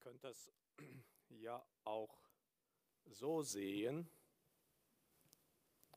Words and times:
könnt 0.00 0.24
das 0.24 0.50
ja 1.28 1.64
auch 1.84 2.18
so 3.06 3.42
sehen. 3.42 4.10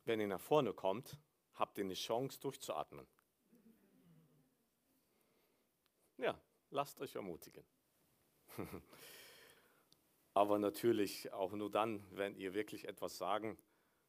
Wenn 0.05 0.20
ihr 0.20 0.28
nach 0.28 0.41
vorne 0.41 0.73
kommt, 0.73 1.18
habt 1.54 1.78
ihr 1.78 1.86
eine 1.86 1.94
Chance 1.94 2.39
durchzuatmen. 2.39 3.08
Ja, 6.18 6.39
lasst 6.70 7.00
euch 7.00 7.16
ermutigen. 7.16 7.66
Aber 10.33 10.60
natürlich 10.60 11.32
auch 11.32 11.54
nur 11.54 11.71
dann, 11.71 12.06
wenn 12.11 12.36
ihr 12.36 12.54
wirklich 12.54 12.88
etwas 12.88 13.18
sagen 13.18 13.57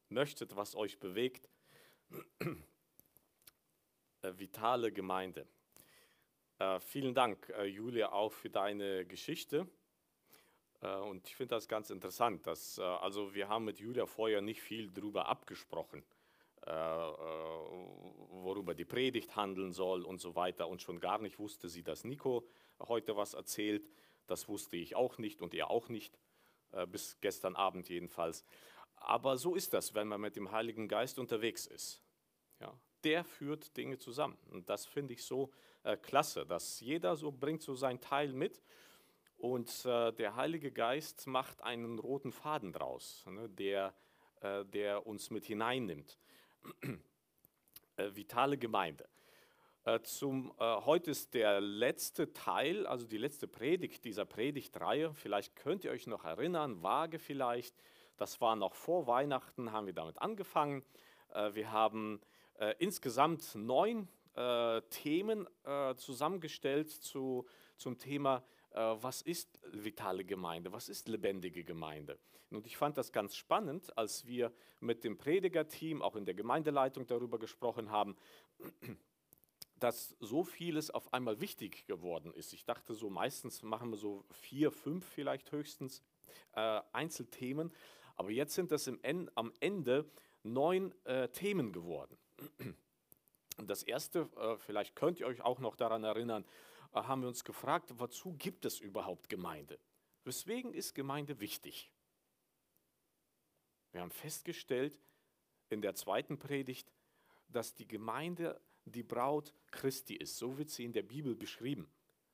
möchtet, 0.08 0.56
was 0.56 0.74
euch 0.74 0.98
bewegt. 0.98 1.48
Äh, 4.22 4.38
vitale 4.38 4.90
Gemeinde. 4.90 5.46
Äh, 6.58 6.80
vielen 6.80 7.12
Dank, 7.12 7.50
äh, 7.50 7.64
Julia, 7.64 8.10
auch 8.12 8.32
für 8.32 8.48
deine 8.48 9.04
Geschichte. 9.04 9.68
Äh, 10.84 10.96
und 10.96 11.26
ich 11.26 11.34
finde 11.34 11.54
das 11.54 11.68
ganz 11.68 11.90
interessant. 11.90 12.46
Dass, 12.46 12.78
äh, 12.78 12.82
also 12.82 13.34
wir 13.34 13.48
haben 13.48 13.64
mit 13.64 13.78
Julia 13.78 14.06
vorher 14.06 14.40
nicht 14.40 14.60
viel 14.60 14.90
darüber 14.90 15.26
abgesprochen, 15.26 16.04
äh, 16.66 16.70
worüber 16.70 18.74
die 18.74 18.84
Predigt 18.84 19.36
handeln 19.36 19.72
soll 19.72 20.04
und 20.04 20.20
so 20.20 20.34
weiter. 20.34 20.68
Und 20.68 20.82
schon 20.82 21.00
gar 21.00 21.18
nicht 21.18 21.38
wusste 21.38 21.68
sie, 21.68 21.82
dass 21.82 22.04
Nico 22.04 22.46
heute 22.80 23.16
was 23.16 23.34
erzählt. 23.34 23.88
Das 24.26 24.48
wusste 24.48 24.76
ich 24.76 24.96
auch 24.96 25.18
nicht 25.18 25.42
und 25.42 25.54
er 25.54 25.70
auch 25.70 25.90
nicht, 25.90 26.18
bis 26.88 27.20
gestern 27.20 27.56
Abend 27.56 27.90
jedenfalls. 27.90 28.42
Aber 28.96 29.36
so 29.36 29.54
ist 29.54 29.74
das, 29.74 29.94
wenn 29.94 30.08
man 30.08 30.22
mit 30.22 30.34
dem 30.34 30.50
Heiligen 30.50 30.88
Geist 30.88 31.18
unterwegs 31.18 31.66
ist. 31.66 32.02
Ja, 32.58 32.72
der 33.04 33.22
führt 33.22 33.76
Dinge 33.76 33.98
zusammen. 33.98 34.38
Und 34.50 34.70
das 34.70 34.86
finde 34.86 35.12
ich 35.12 35.22
so 35.22 35.52
äh, 35.82 35.98
klasse, 35.98 36.46
dass 36.46 36.80
jeder 36.80 37.16
so 37.16 37.30
bringt 37.30 37.62
so 37.62 37.74
seinen 37.74 38.00
Teil 38.00 38.32
mit 38.32 38.62
und 39.44 39.84
äh, 39.84 40.10
der 40.12 40.36
Heilige 40.36 40.72
Geist 40.72 41.26
macht 41.26 41.62
einen 41.62 41.98
roten 41.98 42.32
Faden 42.32 42.72
draus, 42.72 43.26
ne, 43.26 43.46
der, 43.50 43.92
äh, 44.40 44.64
der 44.64 45.06
uns 45.06 45.28
mit 45.30 45.44
hineinnimmt. 45.44 46.18
Äh, 47.96 48.16
vitale 48.16 48.58
Gemeinde. 48.58 49.08
Äh, 49.84 50.00
zum, 50.00 50.52
äh, 50.58 50.64
heute 50.64 51.12
ist 51.12 51.32
der 51.32 51.60
letzte 51.60 52.32
Teil, 52.32 52.88
also 52.88 53.06
die 53.06 53.18
letzte 53.18 53.46
Predigt 53.46 54.04
dieser 54.04 54.24
Predigtreihe. 54.24 55.14
Vielleicht 55.14 55.54
könnt 55.54 55.84
ihr 55.84 55.92
euch 55.92 56.08
noch 56.08 56.24
erinnern, 56.24 56.82
vage 56.82 57.20
vielleicht. 57.20 57.72
Das 58.16 58.40
war 58.40 58.56
noch 58.56 58.74
vor 58.74 59.06
Weihnachten, 59.06 59.70
haben 59.70 59.86
wir 59.86 59.92
damit 59.92 60.20
angefangen. 60.20 60.84
wir 61.52 61.70
haben 61.70 62.20
insgesamt 62.78 63.54
neun 63.54 64.08
Themen 64.90 65.48
zusammengestellt 65.96 66.90
zu, 66.90 67.46
zum 67.76 67.98
Thema 67.98 68.42
was 68.74 69.22
ist 69.22 69.60
vitale 69.70 70.24
Gemeinde, 70.24 70.72
was 70.72 70.88
ist 70.88 71.08
lebendige 71.08 71.64
Gemeinde. 71.64 72.18
Und 72.50 72.66
ich 72.66 72.76
fand 72.76 72.96
das 72.96 73.12
ganz 73.12 73.36
spannend, 73.36 73.96
als 73.96 74.26
wir 74.26 74.52
mit 74.80 75.04
dem 75.04 75.16
Predigerteam, 75.16 76.02
auch 76.02 76.16
in 76.16 76.24
der 76.24 76.34
Gemeindeleitung 76.34 77.06
darüber 77.06 77.38
gesprochen 77.38 77.90
haben, 77.90 78.16
dass 79.80 80.16
so 80.20 80.44
vieles 80.44 80.90
auf 80.90 81.12
einmal 81.12 81.40
wichtig 81.40 81.86
geworden 81.86 82.32
ist. 82.32 82.52
Ich 82.52 82.64
dachte 82.64 82.94
so, 82.94 83.10
meistens 83.10 83.62
machen 83.62 83.90
wir 83.90 83.96
so 83.96 84.24
vier, 84.30 84.70
fünf 84.70 85.04
vielleicht 85.04 85.50
höchstens 85.52 86.02
äh, 86.54 86.80
Einzelthemen, 86.92 87.72
aber 88.16 88.30
jetzt 88.30 88.54
sind 88.54 88.70
das 88.70 88.86
en 88.86 89.30
am 89.34 89.52
Ende 89.60 90.08
neun 90.42 90.94
äh, 91.04 91.28
Themen 91.28 91.72
geworden. 91.72 92.16
Und 93.58 93.68
das 93.68 93.82
erste, 93.82 94.28
äh, 94.36 94.56
vielleicht 94.58 94.94
könnt 94.94 95.18
ihr 95.18 95.26
euch 95.26 95.42
auch 95.42 95.58
noch 95.58 95.74
daran 95.74 96.04
erinnern, 96.04 96.44
äh, 96.44 96.73
haben 96.94 97.22
wir 97.22 97.28
uns 97.28 97.44
gefragt, 97.44 97.92
wozu 97.98 98.34
gibt 98.34 98.64
es 98.64 98.80
überhaupt 98.80 99.28
Gemeinde? 99.28 99.78
Weswegen 100.24 100.72
ist 100.72 100.94
Gemeinde 100.94 101.40
wichtig? 101.40 101.92
Wir 103.92 104.00
haben 104.00 104.10
festgestellt 104.10 104.98
in 105.70 105.82
der 105.82 105.94
zweiten 105.94 106.38
Predigt, 106.38 106.92
dass 107.48 107.74
die 107.74 107.86
Gemeinde 107.86 108.60
die 108.84 109.02
Braut 109.02 109.54
Christi 109.70 110.14
ist. 110.14 110.36
So 110.36 110.58
wird 110.58 110.70
sie 110.70 110.84
in 110.84 110.92
der 110.92 111.02
Bibel 111.02 111.34
beschrieben. 111.34 111.88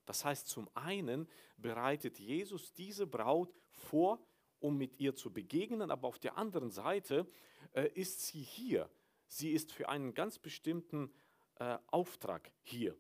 Das 0.07 0.25
heißt, 0.25 0.49
zum 0.49 0.69
einen 0.75 1.29
bereitet 1.57 2.19
Jesus 2.19 2.73
diese 2.73 3.07
Braut 3.07 3.55
vor, 3.71 4.21
um 4.59 4.77
mit 4.77 4.99
ihr 4.99 5.15
zu 5.15 5.33
begegnen, 5.33 5.91
aber 5.91 6.09
auf 6.09 6.19
der 6.19 6.37
anderen 6.37 6.71
Seite 6.71 7.27
äh, 7.73 7.89
ist 7.95 8.27
sie 8.27 8.43
hier. 8.43 8.91
Sie 9.29 9.53
ist 9.53 9.73
für 9.73 9.89
einen 9.89 10.13
ganz 10.13 10.39
bestimmten 10.39 11.13
äh, 11.57 11.79
Auftrag 11.87 12.51
hier. 12.63 12.97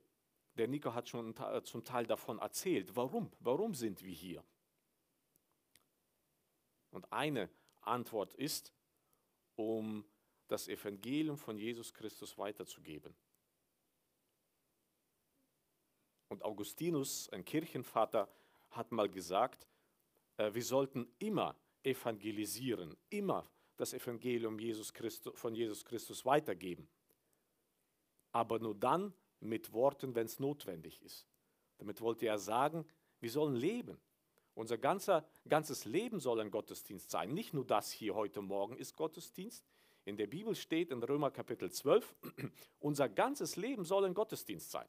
Der 0.60 0.68
Nico 0.68 0.92
hat 0.92 1.08
schon 1.08 1.34
äh, 1.38 1.62
zum 1.62 1.82
Teil 1.84 2.06
davon 2.06 2.38
erzählt. 2.38 2.94
Warum? 2.94 3.32
Warum 3.40 3.72
sind 3.72 4.02
wir 4.02 4.12
hier? 4.12 4.44
Und 6.90 7.10
eine 7.10 7.48
Antwort 7.80 8.34
ist, 8.34 8.74
um 9.56 10.04
das 10.48 10.68
Evangelium 10.68 11.38
von 11.38 11.56
Jesus 11.56 11.94
Christus 11.94 12.36
weiterzugeben. 12.36 13.14
Und 16.28 16.42
Augustinus, 16.42 17.30
ein 17.30 17.42
Kirchenvater, 17.42 18.28
hat 18.68 18.92
mal 18.92 19.08
gesagt, 19.08 19.66
äh, 20.36 20.52
wir 20.52 20.62
sollten 20.62 21.10
immer 21.20 21.56
evangelisieren, 21.84 22.98
immer 23.08 23.50
das 23.76 23.94
Evangelium 23.94 24.58
Jesus 24.58 24.92
Christus, 24.92 25.32
von 25.40 25.54
Jesus 25.54 25.86
Christus 25.86 26.26
weitergeben. 26.26 26.86
Aber 28.32 28.58
nur 28.58 28.74
dann, 28.74 29.14
mit 29.40 29.72
Worten, 29.72 30.14
wenn 30.14 30.26
es 30.26 30.38
notwendig 30.38 31.02
ist. 31.02 31.26
Damit 31.78 32.00
wollte 32.00 32.26
er 32.26 32.38
sagen, 32.38 32.86
wir 33.20 33.30
sollen 33.30 33.56
leben. 33.56 33.98
Unser 34.54 34.78
ganzer, 34.78 35.26
ganzes 35.48 35.84
Leben 35.84 36.20
soll 36.20 36.40
ein 36.40 36.50
Gottesdienst 36.50 37.10
sein. 37.10 37.32
Nicht 37.32 37.54
nur 37.54 37.64
das 37.64 37.90
hier 37.90 38.14
heute 38.14 38.42
Morgen 38.42 38.76
ist 38.76 38.96
Gottesdienst. 38.96 39.64
In 40.04 40.16
der 40.16 40.26
Bibel 40.26 40.54
steht 40.54 40.90
in 40.90 41.02
Römer 41.02 41.30
Kapitel 41.30 41.70
12, 41.70 42.14
unser 42.80 43.08
ganzes 43.08 43.56
Leben 43.56 43.84
soll 43.84 44.04
ein 44.04 44.14
Gottesdienst 44.14 44.70
sein. 44.70 44.88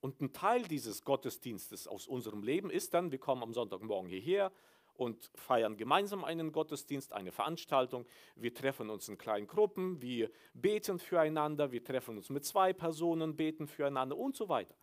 Und 0.00 0.20
ein 0.20 0.32
Teil 0.32 0.62
dieses 0.62 1.04
Gottesdienstes 1.04 1.86
aus 1.86 2.08
unserem 2.08 2.42
Leben 2.42 2.70
ist 2.70 2.92
dann, 2.92 3.12
wir 3.12 3.18
kommen 3.18 3.42
am 3.42 3.54
Sonntagmorgen 3.54 4.08
hierher, 4.10 4.50
und 4.94 5.30
feiern 5.34 5.76
gemeinsam 5.76 6.24
einen 6.24 6.52
Gottesdienst, 6.52 7.12
eine 7.12 7.32
Veranstaltung. 7.32 8.06
Wir 8.36 8.54
treffen 8.54 8.90
uns 8.90 9.08
in 9.08 9.18
kleinen 9.18 9.46
Gruppen, 9.46 10.00
wir 10.00 10.30
beten 10.54 10.98
füreinander, 10.98 11.72
wir 11.72 11.82
treffen 11.82 12.16
uns 12.16 12.30
mit 12.30 12.44
zwei 12.44 12.72
Personen, 12.72 13.36
beten 13.36 13.66
füreinander 13.66 14.16
und 14.16 14.36
so 14.36 14.48
weiter. 14.48 14.74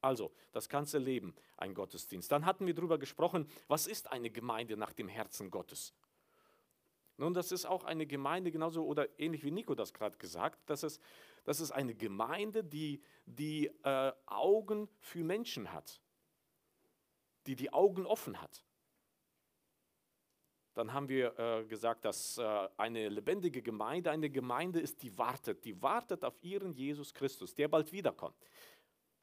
Also 0.00 0.32
das 0.50 0.68
ganze 0.68 0.98
Leben 0.98 1.34
ein 1.56 1.74
Gottesdienst. 1.74 2.30
Dann 2.32 2.44
hatten 2.44 2.66
wir 2.66 2.74
darüber 2.74 2.98
gesprochen, 2.98 3.48
was 3.68 3.86
ist 3.86 4.10
eine 4.10 4.30
Gemeinde 4.30 4.76
nach 4.76 4.92
dem 4.92 5.08
Herzen 5.08 5.50
Gottes? 5.50 5.94
Nun, 7.18 7.34
das 7.34 7.52
ist 7.52 7.66
auch 7.66 7.84
eine 7.84 8.06
Gemeinde, 8.06 8.50
genauso 8.50 8.84
oder 8.84 9.08
ähnlich 9.20 9.44
wie 9.44 9.52
Nico 9.52 9.76
das 9.76 9.92
gerade 9.92 10.16
gesagt, 10.18 10.58
das 10.66 10.82
ist, 10.82 11.00
das 11.44 11.60
ist 11.60 11.70
eine 11.70 11.94
Gemeinde, 11.94 12.64
die 12.64 13.00
die 13.26 13.66
äh, 13.84 14.12
Augen 14.26 14.88
für 14.98 15.22
Menschen 15.22 15.72
hat, 15.72 16.00
die 17.46 17.54
die 17.54 17.72
Augen 17.72 18.06
offen 18.06 18.40
hat. 18.40 18.64
Dann 20.74 20.92
haben 20.92 21.08
wir 21.08 21.38
äh, 21.38 21.64
gesagt, 21.64 22.04
dass 22.04 22.38
äh, 22.38 22.68
eine 22.76 23.08
lebendige 23.08 23.60
Gemeinde 23.60 24.10
eine 24.10 24.30
Gemeinde 24.30 24.80
ist, 24.80 25.02
die 25.02 25.16
wartet, 25.18 25.64
die 25.64 25.80
wartet 25.82 26.24
auf 26.24 26.34
ihren 26.42 26.72
Jesus 26.72 27.12
Christus, 27.12 27.54
der 27.54 27.68
bald 27.68 27.92
wiederkommt. 27.92 28.36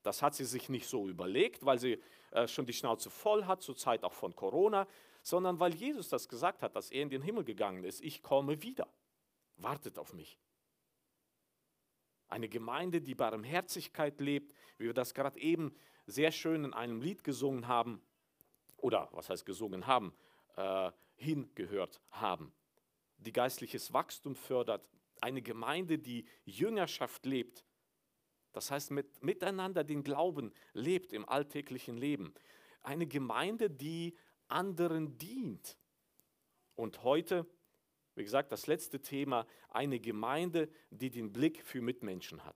Das 0.04 0.22
hat 0.22 0.36
sie 0.36 0.46
sich 0.46 0.70
nicht 0.70 0.88
so 0.88 1.10
überlegt, 1.10 1.66
weil 1.66 1.80
sie 1.80 2.00
äh, 2.32 2.48
schon 2.48 2.66
die 2.66 2.74
Schnauze 2.74 3.10
voll 3.10 3.46
hat, 3.46 3.62
zur 3.62 3.76
Zeit 3.76 4.04
auch 4.04 4.14
von 4.14 4.36
Corona, 4.36 4.88
sondern 5.22 5.60
weil 5.60 5.74
Jesus 5.74 6.08
das 6.10 6.30
gesagt 6.30 6.62
hat, 6.62 6.76
dass 6.76 6.92
er 6.92 7.02
in 7.02 7.10
den 7.10 7.22
Himmel 7.22 7.44
gegangen 7.44 7.84
ist. 7.84 8.02
Ich 8.02 8.22
komme 8.22 8.62
wieder. 8.62 8.88
Wartet 9.58 9.98
auf 9.98 10.14
mich. 10.14 10.40
Eine 12.30 12.48
Gemeinde, 12.48 13.02
die 13.02 13.16
Barmherzigkeit 13.16 14.22
lebt, 14.22 14.54
wie 14.78 14.86
wir 14.86 14.94
das 14.94 15.14
gerade 15.14 15.40
eben 15.40 15.76
sehr 16.06 16.32
schön 16.32 16.64
in 16.64 16.74
einem 16.74 17.02
Lied 17.02 17.24
gesungen 17.24 17.68
haben, 17.68 18.02
oder 18.78 19.10
was 19.12 19.30
heißt 19.30 19.46
gesungen 19.46 19.88
haben, 19.88 20.14
äh, 20.56 20.92
hingehört 21.20 22.02
haben, 22.12 22.54
die 23.18 23.34
geistliches 23.34 23.94
Wachstum 23.94 24.36
fördert, 24.36 24.88
eine 25.22 25.42
Gemeinde, 25.42 26.00
die 26.00 26.26
Jüngerschaft 26.46 27.26
lebt, 27.26 27.66
das 28.54 28.72
heißt 28.72 28.92
mit, 28.92 29.22
miteinander 29.24 29.84
den 29.84 30.04
Glauben 30.04 30.54
lebt 30.74 31.14
im 31.14 31.28
alltäglichen 31.28 31.98
Leben, 31.98 32.34
eine 32.82 33.06
Gemeinde, 33.06 33.70
die 33.70 34.16
anderen 34.48 35.18
dient. 35.18 35.78
Und 36.76 37.04
heute, 37.04 37.46
wie 38.16 38.24
gesagt, 38.24 38.52
das 38.52 38.68
letzte 38.68 39.02
Thema, 39.02 39.46
eine 39.70 40.00
Gemeinde, 40.00 40.70
die 40.90 41.12
den 41.12 41.32
Blick 41.34 41.64
für 41.64 41.82
Mitmenschen 41.82 42.46
hat. 42.46 42.56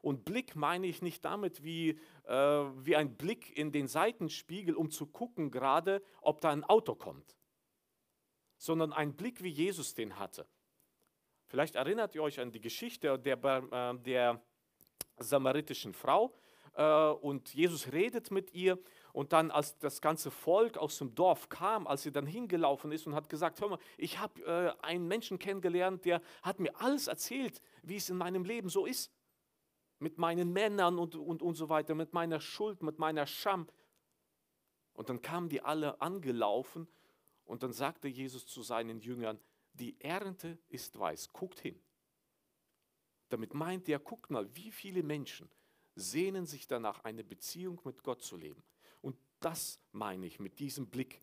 Und 0.00 0.24
Blick 0.24 0.56
meine 0.56 0.86
ich 0.86 1.02
nicht 1.02 1.24
damit 1.24 1.62
wie, 1.62 1.98
äh, 2.24 2.34
wie 2.34 2.96
ein 2.96 3.16
Blick 3.16 3.56
in 3.56 3.72
den 3.72 3.88
Seitenspiegel, 3.88 4.74
um 4.74 4.90
zu 4.90 5.06
gucken 5.06 5.50
gerade, 5.50 6.02
ob 6.22 6.40
da 6.40 6.50
ein 6.50 6.64
Auto 6.64 6.94
kommt 6.94 7.36
sondern 8.58 8.92
ein 8.92 9.14
Blick, 9.14 9.42
wie 9.42 9.48
Jesus 9.48 9.94
den 9.94 10.18
hatte. 10.18 10.46
Vielleicht 11.46 11.76
erinnert 11.76 12.14
ihr 12.14 12.22
euch 12.22 12.38
an 12.40 12.52
die 12.52 12.60
Geschichte 12.60 13.18
der, 13.18 13.42
äh, 13.42 13.98
der 13.98 14.42
samaritischen 15.18 15.94
Frau, 15.94 16.34
äh, 16.78 17.10
und 17.10 17.52
Jesus 17.54 17.92
redet 17.92 18.30
mit 18.30 18.54
ihr. 18.54 18.78
Und 19.12 19.32
dann, 19.32 19.50
als 19.50 19.76
das 19.78 20.00
ganze 20.00 20.30
Volk 20.30 20.78
aus 20.78 20.98
dem 20.98 21.14
Dorf 21.14 21.48
kam, 21.48 21.86
als 21.86 22.04
sie 22.04 22.12
dann 22.12 22.26
hingelaufen 22.26 22.92
ist 22.92 23.06
und 23.06 23.14
hat 23.14 23.28
gesagt, 23.28 23.60
hör 23.60 23.70
mal, 23.70 23.78
ich 23.96 24.18
habe 24.20 24.42
äh, 24.44 24.86
einen 24.86 25.08
Menschen 25.08 25.38
kennengelernt, 25.38 26.04
der 26.04 26.22
hat 26.42 26.60
mir 26.60 26.80
alles 26.80 27.08
erzählt, 27.08 27.60
wie 27.82 27.96
es 27.96 28.08
in 28.10 28.16
meinem 28.16 28.44
Leben 28.44 28.68
so 28.68 28.86
ist. 28.86 29.12
Mit 29.98 30.18
meinen 30.18 30.52
Männern 30.52 30.98
und, 30.98 31.16
und, 31.16 31.42
und 31.42 31.54
so 31.56 31.68
weiter, 31.68 31.96
mit 31.96 32.12
meiner 32.12 32.40
Schuld, 32.40 32.82
mit 32.84 33.00
meiner 33.00 33.26
Scham. 33.26 33.66
Und 34.92 35.08
dann 35.08 35.20
kamen 35.20 35.48
die 35.48 35.60
alle 35.60 36.00
angelaufen 36.00 36.86
und 37.48 37.62
dann 37.62 37.72
sagte 37.72 38.08
Jesus 38.08 38.46
zu 38.46 38.62
seinen 38.62 39.00
Jüngern, 39.00 39.40
die 39.72 39.98
Ernte 40.00 40.58
ist 40.68 40.98
weiß, 40.98 41.32
guckt 41.32 41.60
hin. 41.60 41.80
Damit 43.30 43.54
meint 43.54 43.88
er, 43.88 43.98
guckt 43.98 44.30
mal, 44.30 44.54
wie 44.54 44.70
viele 44.70 45.02
Menschen 45.02 45.50
sehnen 45.94 46.44
sich 46.44 46.66
danach, 46.66 47.04
eine 47.04 47.24
Beziehung 47.24 47.80
mit 47.84 48.02
Gott 48.02 48.22
zu 48.22 48.36
leben. 48.36 48.62
Und 49.00 49.16
das 49.40 49.80
meine 49.92 50.26
ich 50.26 50.38
mit 50.38 50.58
diesem 50.58 50.88
Blick. 50.88 51.22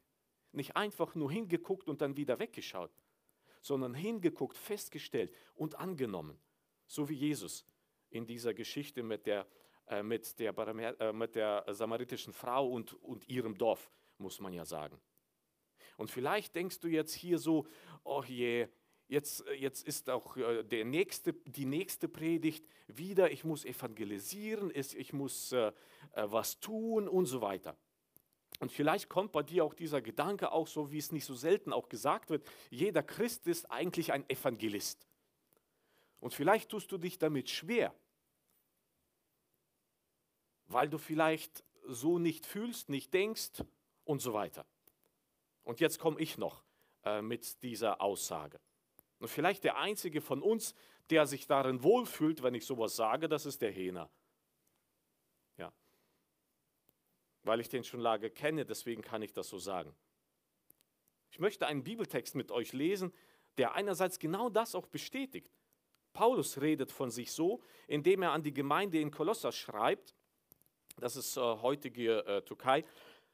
Nicht 0.51 0.75
einfach 0.75 1.13
nur 1.13 1.31
hingeguckt 1.31 1.87
und 1.87 2.01
dann 2.01 2.17
wieder 2.17 2.39
weggeschaut, 2.39 2.91
sondern 3.61 3.93
hingeguckt, 3.93 4.57
festgestellt 4.57 5.31
und 5.53 5.75
angenommen. 5.75 6.39
So 6.87 7.07
wie 7.07 7.15
Jesus 7.15 7.67
in 8.09 8.25
dieser 8.25 8.55
Geschichte 8.55 9.03
mit 9.03 9.27
der, 9.27 9.45
äh, 9.87 10.01
mit 10.01 10.39
der, 10.39 10.57
äh, 10.57 11.13
mit 11.13 11.35
der 11.35 11.65
samaritischen 11.69 12.33
Frau 12.33 12.67
und, 12.67 12.93
und 13.03 13.29
ihrem 13.29 13.55
Dorf, 13.55 13.91
muss 14.17 14.39
man 14.39 14.53
ja 14.53 14.65
sagen. 14.65 14.99
Und 15.97 16.11
vielleicht 16.11 16.55
denkst 16.55 16.79
du 16.79 16.87
jetzt 16.87 17.13
hier 17.13 17.37
so, 17.37 17.65
oh 18.03 18.23
je, 18.23 18.67
Jetzt, 19.07 19.45
äh, 19.47 19.53
jetzt 19.53 19.87
ist 19.87 20.09
auch 20.09 20.35
äh, 20.37 20.63
der 20.63 20.85
nächste, 20.85 21.33
die 21.33 21.65
nächste 21.65 22.07
Predigt 22.07 22.65
wieder, 22.87 23.31
ich 23.31 23.43
muss 23.43 23.65
evangelisieren, 23.65 24.71
ich 24.73 25.13
muss 25.13 25.51
äh, 25.51 25.71
was 26.13 26.59
tun 26.59 27.07
und 27.07 27.25
so 27.25 27.41
weiter. 27.41 27.77
Und 28.59 28.71
vielleicht 28.71 29.09
kommt 29.09 29.31
bei 29.31 29.43
dir 29.43 29.65
auch 29.65 29.73
dieser 29.73 30.01
Gedanke 30.01 30.51
auch 30.51 30.67
so, 30.67 30.91
wie 30.91 30.97
es 30.97 31.11
nicht 31.11 31.25
so 31.25 31.35
selten 31.35 31.73
auch 31.73 31.89
gesagt 31.89 32.29
wird, 32.29 32.47
jeder 32.69 33.03
Christ 33.03 33.47
ist 33.47 33.69
eigentlich 33.69 34.13
ein 34.13 34.27
Evangelist. 34.29 35.05
Und 36.21 36.33
vielleicht 36.33 36.69
tust 36.69 36.91
du 36.91 36.97
dich 36.97 37.19
damit 37.19 37.49
schwer, 37.49 37.93
weil 40.67 40.89
du 40.89 40.97
vielleicht 40.97 41.63
so 41.87 42.17
nicht 42.17 42.45
fühlst, 42.45 42.89
nicht 42.89 43.13
denkst 43.13 43.63
und 44.05 44.21
so 44.21 44.33
weiter. 44.33 44.65
Und 45.65 45.81
jetzt 45.81 45.99
komme 45.99 46.19
ich 46.21 46.37
noch 46.37 46.63
äh, 47.03 47.21
mit 47.21 47.61
dieser 47.61 47.99
Aussage. 47.99 48.59
Und 49.19 49.27
vielleicht 49.27 49.63
der 49.63 49.77
einzige 49.77 50.21
von 50.21 50.41
uns, 50.41 50.75
der 51.09 51.27
sich 51.27 51.47
darin 51.47 51.83
wohlfühlt, 51.83 52.43
wenn 52.43 52.53
ich 52.53 52.65
sowas 52.65 52.95
sage, 52.95 53.27
das 53.27 53.45
ist 53.45 53.61
der 53.61 53.71
Hena. 53.71 54.09
Ja. 55.57 55.73
Weil 57.43 57.59
ich 57.59 57.69
den 57.69 57.83
schon 57.83 57.99
lange 57.99 58.29
kenne, 58.29 58.65
deswegen 58.65 59.01
kann 59.01 59.21
ich 59.21 59.33
das 59.33 59.49
so 59.49 59.57
sagen. 59.57 59.93
Ich 61.31 61.39
möchte 61.39 61.67
einen 61.67 61.83
Bibeltext 61.83 62.35
mit 62.35 62.51
euch 62.51 62.71
lesen, 62.71 63.13
der 63.57 63.73
einerseits 63.73 64.19
genau 64.19 64.49
das 64.49 64.75
auch 64.75 64.87
bestätigt. 64.87 65.51
Paulus 66.13 66.61
redet 66.61 66.91
von 66.91 67.11
sich 67.11 67.31
so, 67.31 67.61
indem 67.87 68.21
er 68.21 68.31
an 68.31 68.43
die 68.43 68.53
Gemeinde 68.53 68.99
in 68.99 69.11
Kolosser 69.11 69.51
schreibt, 69.51 70.15
das 70.97 71.15
ist 71.15 71.35
äh, 71.35 71.41
heutige 71.41 72.25
äh, 72.25 72.41
Türkei, 72.41 72.85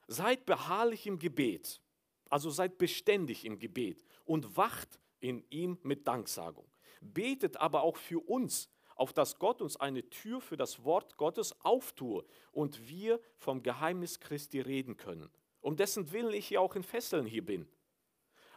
seid 0.08 0.46
beharrlich 0.46 1.06
im 1.06 1.20
Gebet, 1.20 1.80
also 2.32 2.50
seid 2.50 2.78
beständig 2.78 3.46
im 3.46 3.60
Gebet 3.60 4.04
und 4.26 4.58
wacht 4.58 5.00
in 5.20 5.44
ihm 5.50 5.78
mit 5.84 6.08
Danksagung. 6.08 6.66
Betet 7.02 7.58
aber 7.58 7.84
auch 7.84 7.98
für 7.98 8.20
uns, 8.20 8.70
auf 8.96 9.14
dass 9.14 9.38
Gott 9.38 9.62
uns 9.62 9.78
eine 9.78 10.10
Tür 10.10 10.42
für 10.42 10.58
das 10.58 10.84
Wort 10.84 11.18
Gottes 11.18 11.60
auftue 11.62 12.24
und 12.52 12.88
wir 12.88 13.20
vom 13.36 13.62
Geheimnis 13.64 14.20
Christi 14.20 14.62
reden 14.62 14.96
können, 14.96 15.30
um 15.60 15.76
dessen 15.76 16.12
Willen 16.12 16.34
ich 16.34 16.50
ja 16.50 16.60
auch 16.62 16.76
in 16.76 16.84
Fesseln 16.84 17.26
hier 17.26 17.46
bin, 17.46 17.68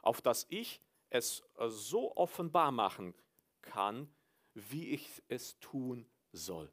auf 0.03 0.23
dass 0.23 0.47
ich 0.51 0.81
es 1.11 1.43
äh, 1.59 1.69
so 1.69 2.17
offenbar 2.17 2.71
machen 2.71 3.15
kann, 3.61 4.09
wie 4.55 4.91
ich 4.91 5.23
es 5.29 5.59
tun 5.59 6.07
soll. 6.33 6.71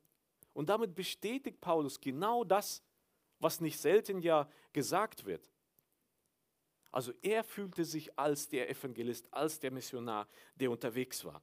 Und 0.53 0.69
damit 0.69 0.93
bestätigt 0.93 1.61
Paulus 1.61 1.99
genau 1.99 2.43
das, 2.43 2.83
was 3.39 3.61
nicht 3.61 3.79
selten 3.79 4.21
ja 4.21 4.49
gesagt 4.73 5.25
wird. 5.25 5.47
Also 6.91 7.13
er 7.21 7.43
fühlte 7.43 7.85
sich 7.85 8.17
als 8.19 8.49
der 8.49 8.69
Evangelist, 8.69 9.33
als 9.33 9.59
der 9.59 9.71
Missionar, 9.71 10.27
der 10.55 10.71
unterwegs 10.71 11.23
war. 11.23 11.41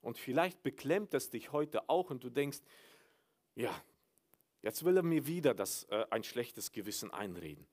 Und 0.00 0.16
vielleicht 0.16 0.62
beklemmt 0.62 1.12
es 1.14 1.28
dich 1.30 1.52
heute 1.52 1.88
auch 1.88 2.10
und 2.10 2.22
du 2.22 2.30
denkst, 2.30 2.60
ja, 3.54 3.74
jetzt 4.62 4.84
will 4.84 4.96
er 4.96 5.02
mir 5.02 5.26
wieder 5.26 5.54
das, 5.54 5.84
äh, 5.84 6.06
ein 6.10 6.24
schlechtes 6.24 6.72
Gewissen 6.72 7.10
einreden. 7.10 7.66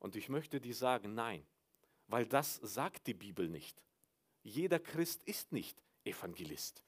Und 0.00 0.16
ich 0.16 0.28
möchte 0.28 0.60
dir 0.60 0.74
sagen, 0.74 1.14
nein, 1.14 1.46
weil 2.08 2.26
das 2.26 2.56
sagt 2.56 3.06
die 3.06 3.14
Bibel 3.14 3.48
nicht. 3.48 3.82
Jeder 4.42 4.80
Christ 4.80 5.22
ist 5.24 5.52
nicht 5.52 5.80
Evangelist. 6.04 6.82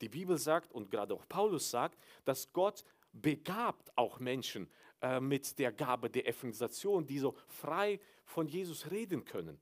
Die 0.00 0.08
Bibel 0.08 0.36
sagt 0.36 0.72
und 0.72 0.90
gerade 0.90 1.14
auch 1.14 1.26
Paulus 1.28 1.70
sagt, 1.70 1.98
dass 2.24 2.52
Gott 2.52 2.84
begabt 3.12 3.96
auch 3.96 4.18
Menschen 4.18 4.70
äh, 5.00 5.20
mit 5.20 5.58
der 5.58 5.72
Gabe 5.72 6.10
der 6.10 6.26
Evangelisation, 6.26 7.06
die 7.06 7.18
so 7.18 7.36
frei 7.46 8.00
von 8.24 8.48
Jesus 8.48 8.90
reden 8.90 9.24
können. 9.24 9.60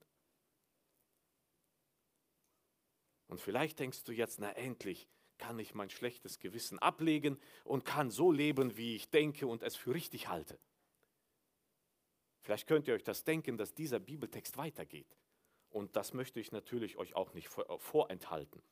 Und 3.26 3.41
vielleicht 3.41 3.79
denkst 3.79 4.05
du 4.05 4.12
jetzt, 4.12 4.41
na 4.41 4.50
endlich 4.52 5.08
kann 5.38 5.58
ich 5.58 5.75
mein 5.75 5.88
schlechtes 5.88 6.38
Gewissen 6.38 6.79
ablegen 6.79 7.38
und 7.64 7.85
kann 7.85 8.11
so 8.11 8.31
leben, 8.31 8.76
wie 8.76 8.97
ich 8.97 9.08
denke 9.11 9.47
und 9.47 9.62
es 9.62 9.76
für 9.76 9.94
richtig 9.94 10.29
halte. 10.29 10.58
Vielleicht 12.43 12.67
könnt 12.67 12.88
ihr 12.88 12.94
euch 12.94 13.05
das 13.05 13.25
denken, 13.25 13.56
dass 13.56 13.75
dieser 13.75 14.00
Bibeltext 14.00 14.56
weitergeht. 14.56 15.17
Und 15.70 15.94
das 15.97 16.14
möchte 16.14 16.41
ich 16.41 16.52
natürlich 16.52 16.97
euch 16.97 17.14
auch 17.14 17.32
nicht 17.32 17.49
vorenthalten. 17.49 18.62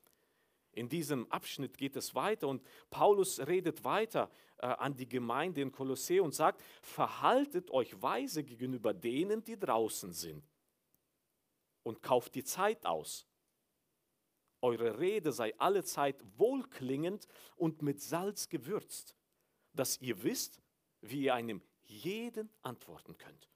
In 0.79 0.89
diesem 0.89 1.29
Abschnitt 1.33 1.77
geht 1.77 1.97
es 1.97 2.15
weiter 2.15 2.47
und 2.47 2.63
Paulus 2.89 3.41
redet 3.41 3.83
weiter 3.83 4.31
äh, 4.59 4.67
an 4.67 4.95
die 4.95 5.09
Gemeinde 5.09 5.61
in 5.61 5.73
Kolossä 5.73 6.23
und 6.23 6.37
sagt, 6.37 6.63
verhaltet 6.83 7.73
euch 7.73 8.01
weise 8.01 8.45
gegenüber 8.45 8.95
denen, 8.95 9.43
die 9.43 9.59
draußen 9.59 10.13
sind 10.13 10.49
und 11.83 12.01
kauft 12.01 12.37
die 12.37 12.45
Zeit 12.45 12.87
aus. 12.87 13.27
Eure 14.61 15.01
Rede 15.01 15.33
sei 15.33 15.53
allezeit 15.59 16.23
wohlklingend 16.37 17.27
und 17.57 17.83
mit 17.83 18.01
Salz 18.01 18.49
gewürzt, 18.49 19.17
dass 19.73 20.01
ihr 20.01 20.23
wisst, 20.23 20.63
wie 21.01 21.25
ihr 21.25 21.35
einem 21.35 21.61
jeden 21.83 22.53
antworten 22.63 23.19
könnt. 23.19 23.51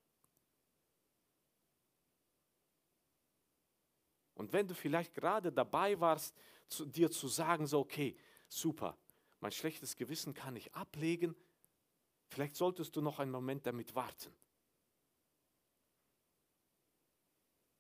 Und 4.35 4.53
wenn 4.53 4.67
du 4.67 4.75
vielleicht 4.75 5.15
gerade 5.15 5.53
dabei 5.53 6.01
warst, 6.01 6.37
zu 6.73 6.87
dir 6.87 7.11
zu 7.11 7.29
sagen, 7.29 7.67
so, 7.67 7.81
okay, 7.81 8.17
super, 8.49 8.97
mein 9.41 9.53
schlechtes 9.53 9.97
Gewissen 9.97 10.35
kann 10.35 10.57
ich 10.57 10.75
ablegen, 10.75 11.37
vielleicht 12.29 12.57
solltest 12.57 12.97
du 12.97 13.01
noch 13.01 13.19
einen 13.19 13.31
Moment 13.31 13.67
damit 13.67 13.95
warten. 13.95 14.35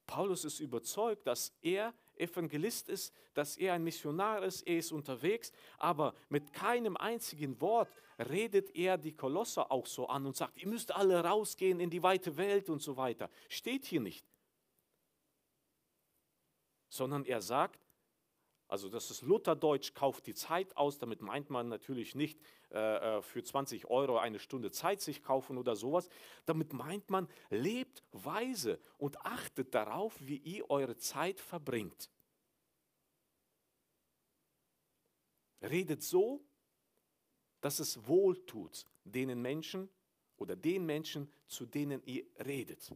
Paulus 0.06 0.44
ist 0.44 0.60
überzeugt, 0.60 1.26
dass 1.26 1.54
er 1.62 1.94
Evangelist 2.16 2.90
ist, 2.90 3.14
dass 3.32 3.56
er 3.56 3.72
ein 3.72 3.82
Missionar 3.82 4.42
ist, 4.42 4.62
er 4.66 4.76
ist 4.76 4.92
unterwegs, 4.92 5.52
aber 5.78 6.14
mit 6.28 6.52
keinem 6.52 6.98
einzigen 6.98 7.58
Wort 7.62 7.88
redet 8.18 8.74
er 8.76 8.98
die 8.98 9.16
Kolosser 9.16 9.72
auch 9.72 9.86
so 9.86 10.06
an 10.08 10.26
und 10.26 10.36
sagt, 10.36 10.58
ihr 10.58 10.68
müsst 10.68 10.92
alle 10.92 11.24
rausgehen 11.24 11.80
in 11.80 11.88
die 11.88 12.02
weite 12.02 12.36
Welt 12.36 12.68
und 12.68 12.82
so 12.82 12.96
weiter. 12.96 13.30
Steht 13.48 13.86
hier 13.86 14.00
nicht. 14.00 14.26
Sondern 16.90 17.24
er 17.24 17.40
sagt, 17.40 17.80
also 18.72 18.88
das 18.88 19.10
ist 19.10 19.20
Lutherdeutsch, 19.20 19.92
kauft 19.92 20.26
die 20.26 20.32
Zeit 20.32 20.74
aus. 20.78 20.96
Damit 20.96 21.20
meint 21.20 21.50
man 21.50 21.68
natürlich 21.68 22.14
nicht 22.14 22.40
äh, 22.70 23.18
äh 23.18 23.20
für 23.20 23.44
20 23.44 23.90
Euro 23.90 24.16
eine 24.16 24.38
Stunde 24.38 24.70
Zeit 24.70 25.02
sich 25.02 25.22
kaufen 25.22 25.58
oder 25.58 25.76
sowas. 25.76 26.08
Damit 26.46 26.72
meint 26.72 27.10
man, 27.10 27.28
lebt 27.50 28.02
weise 28.12 28.80
und 28.96 29.20
achtet 29.26 29.74
darauf, 29.74 30.16
wie 30.20 30.38
ihr 30.38 30.70
eure 30.70 30.96
Zeit 30.96 31.38
verbringt. 31.38 32.08
Redet 35.60 36.02
so, 36.02 36.42
dass 37.60 37.78
es 37.78 38.08
wohl 38.08 38.42
tut 38.46 38.86
denen 39.04 39.42
Menschen 39.42 39.90
oder 40.38 40.56
den 40.56 40.86
Menschen, 40.86 41.30
zu 41.46 41.66
denen 41.66 42.02
ihr 42.06 42.24
redet. 42.42 42.90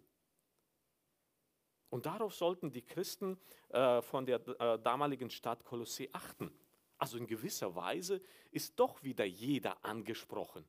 Und 1.90 2.06
darauf 2.06 2.34
sollten 2.34 2.70
die 2.70 2.82
Christen 2.82 3.38
äh, 3.68 4.02
von 4.02 4.26
der 4.26 4.46
äh, 4.48 4.78
damaligen 4.78 5.30
Stadt 5.30 5.64
Kolossee 5.64 6.08
achten. 6.12 6.50
Also 6.98 7.18
in 7.18 7.26
gewisser 7.26 7.74
Weise 7.74 8.20
ist 8.50 8.78
doch 8.78 9.02
wieder 9.02 9.24
jeder 9.24 9.84
angesprochen. 9.84 10.64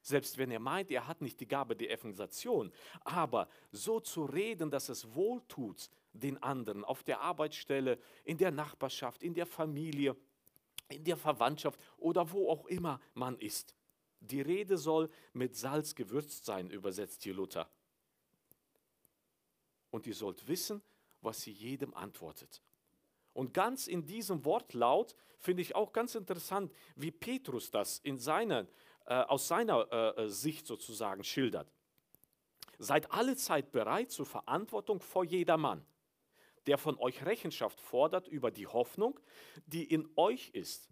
Selbst 0.00 0.36
wenn 0.36 0.50
er 0.50 0.58
meint, 0.58 0.90
er 0.90 1.06
hat 1.06 1.20
nicht 1.20 1.38
die 1.38 1.46
Gabe 1.46 1.76
der 1.76 1.90
Evangelisation, 1.90 2.72
aber 3.02 3.48
so 3.70 4.00
zu 4.00 4.24
reden, 4.24 4.70
dass 4.70 4.88
es 4.88 5.14
wohltut 5.14 5.88
den 6.12 6.42
anderen 6.42 6.84
auf 6.84 7.04
der 7.04 7.20
Arbeitsstelle, 7.20 7.98
in 8.24 8.36
der 8.36 8.50
Nachbarschaft, 8.50 9.22
in 9.22 9.32
der 9.32 9.46
Familie, 9.46 10.16
in 10.88 11.04
der 11.04 11.16
Verwandtschaft 11.16 11.78
oder 11.98 12.32
wo 12.32 12.50
auch 12.50 12.66
immer 12.66 13.00
man 13.14 13.38
ist. 13.38 13.76
Die 14.18 14.40
Rede 14.40 14.76
soll 14.76 15.08
mit 15.32 15.56
Salz 15.56 15.94
gewürzt 15.94 16.44
sein, 16.44 16.70
übersetzt 16.70 17.22
hier 17.22 17.34
Luther. 17.34 17.68
Und 19.92 20.08
ihr 20.08 20.14
sollt 20.14 20.48
wissen, 20.48 20.82
was 21.20 21.42
sie 21.42 21.52
jedem 21.52 21.94
antwortet. 21.94 22.60
Und 23.34 23.54
ganz 23.54 23.86
in 23.86 24.04
diesem 24.04 24.44
Wortlaut 24.44 25.14
finde 25.38 25.62
ich 25.62 25.74
auch 25.74 25.92
ganz 25.92 26.14
interessant, 26.14 26.72
wie 26.96 27.10
Petrus 27.10 27.70
das 27.70 27.98
in 28.00 28.18
seiner, 28.18 28.66
äh, 29.06 29.14
aus 29.14 29.46
seiner 29.46 29.86
äh, 29.92 30.24
äh 30.24 30.28
Sicht 30.28 30.66
sozusagen 30.66 31.22
schildert. 31.22 31.70
Seid 32.78 33.12
alle 33.12 33.36
Zeit 33.36 33.70
bereit 33.70 34.10
zur 34.10 34.26
Verantwortung 34.26 35.00
vor 35.00 35.24
jedermann, 35.24 35.84
der 36.66 36.78
von 36.78 36.98
euch 36.98 37.24
Rechenschaft 37.24 37.80
fordert 37.80 38.28
über 38.28 38.50
die 38.50 38.66
Hoffnung, 38.66 39.20
die 39.66 39.84
in 39.84 40.08
euch 40.16 40.50
ist. 40.50 40.88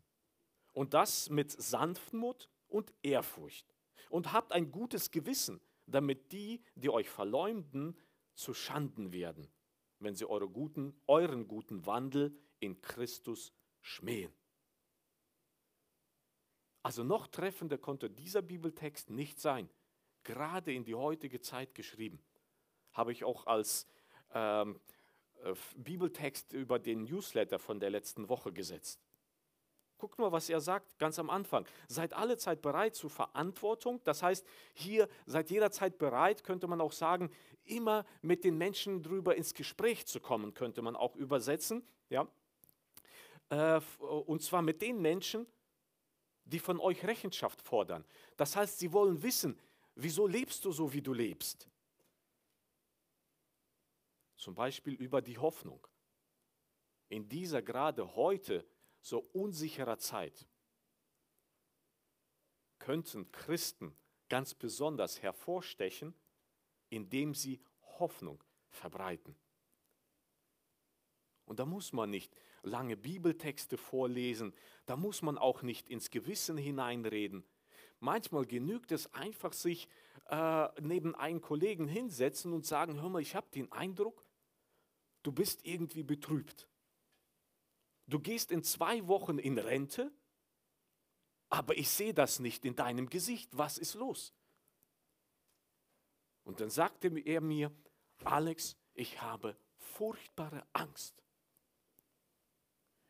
Und 0.73 0.95
das 0.95 1.31
mit 1.31 1.51
Sanftmut 1.51 2.49
und 2.69 2.93
Ehrfurcht. 3.03 3.75
Und 4.09 4.33
habt 4.33 4.53
ein 4.53 4.71
gutes 4.71 5.11
Gewissen, 5.11 5.61
damit 5.87 6.33
die, 6.33 6.63
die 6.75 6.91
euch 6.91 7.09
verleumden, 7.09 7.97
zu 8.41 8.55
Schanden 8.55 9.13
werden, 9.13 9.47
wenn 9.99 10.15
sie 10.15 10.29
eure 10.29 10.49
guten, 10.49 10.99
euren 11.07 11.47
guten 11.47 11.85
Wandel 11.87 12.35
in 12.59 12.81
Christus 12.81 13.53
schmähen. 13.81 14.33
Also 16.83 17.05
noch 17.05 17.27
treffender 17.27 17.77
konnte 17.77 18.09
dieser 18.09 18.41
Bibeltext 18.41 19.11
nicht 19.11 19.39
sein, 19.39 19.69
gerade 20.25 20.73
in 20.73 20.85
die 20.85 20.95
heutige 20.95 21.41
Zeit 21.41 21.75
geschrieben. 21.75 22.23
Habe 22.93 23.13
ich 23.13 23.25
auch 23.25 23.47
als 23.47 23.87
ähm, 24.33 24.81
äh, 25.43 25.55
Bibeltext 25.77 26.55
über 26.55 26.79
den 26.79 27.05
Newsletter 27.05 27.59
von 27.59 27.79
der 27.79 27.91
letzten 27.91 28.31
Woche 28.31 28.53
gesetzt. 28.53 29.01
Guckt 30.01 30.19
mal, 30.19 30.33
was 30.33 30.49
er 30.49 30.63
sagt 30.63 30.99
ganz 30.99 31.19
am 31.19 31.29
Anfang. 31.29 31.67
Seid 31.87 32.15
alle 32.15 32.39
Zeit 32.39 32.63
bereit 32.63 32.95
zur 32.97 33.11
Verantwortung. 33.11 34.01
Das 34.05 34.23
heißt, 34.23 34.47
hier 34.73 35.11
seid 35.27 35.51
jederzeit 35.51 35.99
bereit, 35.99 36.43
könnte 36.43 36.67
man 36.67 36.81
auch 36.81 36.93
sagen, 36.93 37.31
immer 37.67 38.07
mit 38.23 38.43
den 38.43 38.57
Menschen 38.57 39.03
drüber 39.03 39.37
ins 39.37 39.53
Gespräch 39.53 40.07
zu 40.07 40.19
kommen, 40.19 40.55
könnte 40.55 40.81
man 40.81 40.97
auch 40.97 41.17
übersetzen. 41.17 41.87
Ja? 42.09 42.27
Äh, 43.51 43.81
und 43.99 44.43
zwar 44.43 44.63
mit 44.63 44.81
den 44.81 45.03
Menschen, 45.03 45.47
die 46.47 46.61
von 46.61 46.81
euch 46.81 47.05
Rechenschaft 47.05 47.61
fordern. 47.61 48.03
Das 48.39 48.57
heißt, 48.57 48.79
sie 48.79 48.93
wollen 48.95 49.23
wissen, 49.23 49.61
wieso 49.97 50.27
lebst 50.27 50.65
du 50.65 50.73
so, 50.73 50.91
wie 50.95 51.03
du 51.03 51.13
lebst. 51.13 51.69
Zum 54.37 54.55
Beispiel 54.55 54.95
über 54.95 55.21
die 55.21 55.37
Hoffnung. 55.37 55.87
In 57.11 57.29
dieser 57.29 57.61
gerade 57.61 58.17
heute 58.17 58.65
so 59.01 59.21
unsicherer 59.33 59.99
Zeit 59.99 60.47
könnten 62.79 63.31
Christen 63.31 63.95
ganz 64.29 64.55
besonders 64.55 65.23
hervorstechen, 65.23 66.15
indem 66.89 67.35
sie 67.35 67.61
Hoffnung 67.99 68.43
verbreiten. 68.71 69.37
Und 71.45 71.59
da 71.59 71.67
muss 71.67 71.93
man 71.93 72.11
nicht 72.11 72.35
lange 72.63 72.97
Bibeltexte 72.97 73.77
vorlesen, 73.77 74.55
da 74.87 74.97
muss 74.97 75.23
man 75.23 75.37
auch 75.37 75.63
nicht 75.63 75.89
ins 75.89 76.11
Gewissen 76.11 76.57
hineinreden. 76.57 77.45
Manchmal 77.99 78.47
genügt 78.47 78.93
es 78.93 79.13
einfach, 79.13 79.53
sich 79.53 79.89
äh, 80.29 80.69
neben 80.81 81.15
einen 81.15 81.41
Kollegen 81.41 81.89
hinsetzen 81.89 82.53
und 82.53 82.65
sagen, 82.65 83.01
hör 83.01 83.09
mal, 83.09 83.21
ich 83.21 83.35
habe 83.35 83.49
den 83.53 83.71
Eindruck, 83.73 84.25
du 85.23 85.33
bist 85.33 85.67
irgendwie 85.67 86.03
betrübt. 86.03 86.70
Du 88.11 88.19
gehst 88.19 88.51
in 88.51 88.65
zwei 88.65 89.07
Wochen 89.07 89.39
in 89.39 89.57
Rente, 89.57 90.13
aber 91.49 91.77
ich 91.77 91.89
sehe 91.89 92.13
das 92.13 92.41
nicht 92.41 92.65
in 92.65 92.75
deinem 92.75 93.09
Gesicht. 93.09 93.57
Was 93.57 93.79
ist 93.79 93.95
los? 93.95 94.35
Und 96.43 96.61
dann 96.61 96.71
sagte 96.71 97.09
er 97.21 97.41
mir, 97.41 97.73
Alex, 98.25 98.77
ich 98.95 99.23
habe 99.23 99.57
furchtbare 99.77 100.67
Angst. 100.73 101.23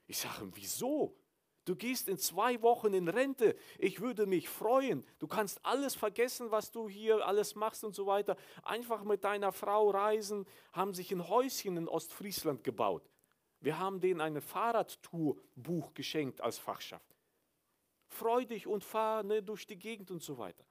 Ich 0.07 0.19
sage, 0.19 0.51
wieso? 0.55 1.17
Du 1.65 1.77
gehst 1.77 2.09
in 2.09 2.19
zwei 2.19 2.61
Wochen 2.61 2.93
in 2.93 3.09
Rente. 3.09 3.57
Ich 3.79 4.01
würde 4.01 4.27
mich 4.27 4.49
freuen. 4.49 5.07
Du 5.19 5.27
kannst 5.27 5.65
alles 5.65 5.95
vergessen, 5.95 6.51
was 6.51 6.73
du 6.73 6.89
hier 6.89 7.27
alles 7.27 7.55
machst 7.55 7.85
und 7.85 7.95
so 7.95 8.07
weiter. 8.07 8.37
Einfach 8.63 9.05
mit 9.05 9.25
deiner 9.25 9.53
Frau 9.53 9.91
reisen, 9.91 10.47
haben 10.73 10.93
sich 10.93 11.11
ein 11.13 11.29
Häuschen 11.29 11.77
in 11.77 11.89
Ostfriesland 11.89 12.65
gebaut. 12.65 13.09
Wir 13.61 13.79
haben 13.79 14.01
denen 14.01 14.21
ein 14.21 14.41
Fahrradtourbuch 14.41 15.93
geschenkt 15.95 16.41
als 16.41 16.59
Fachschaft. 16.59 17.15
Freu 18.07 18.45
dich 18.45 18.67
und 18.67 18.83
fahr 18.83 19.23
ne, 19.23 19.43
durch 19.43 19.67
die 19.67 19.79
Gegend 19.79 20.11
und 20.11 20.23
so 20.23 20.39
weiter. 20.39 20.65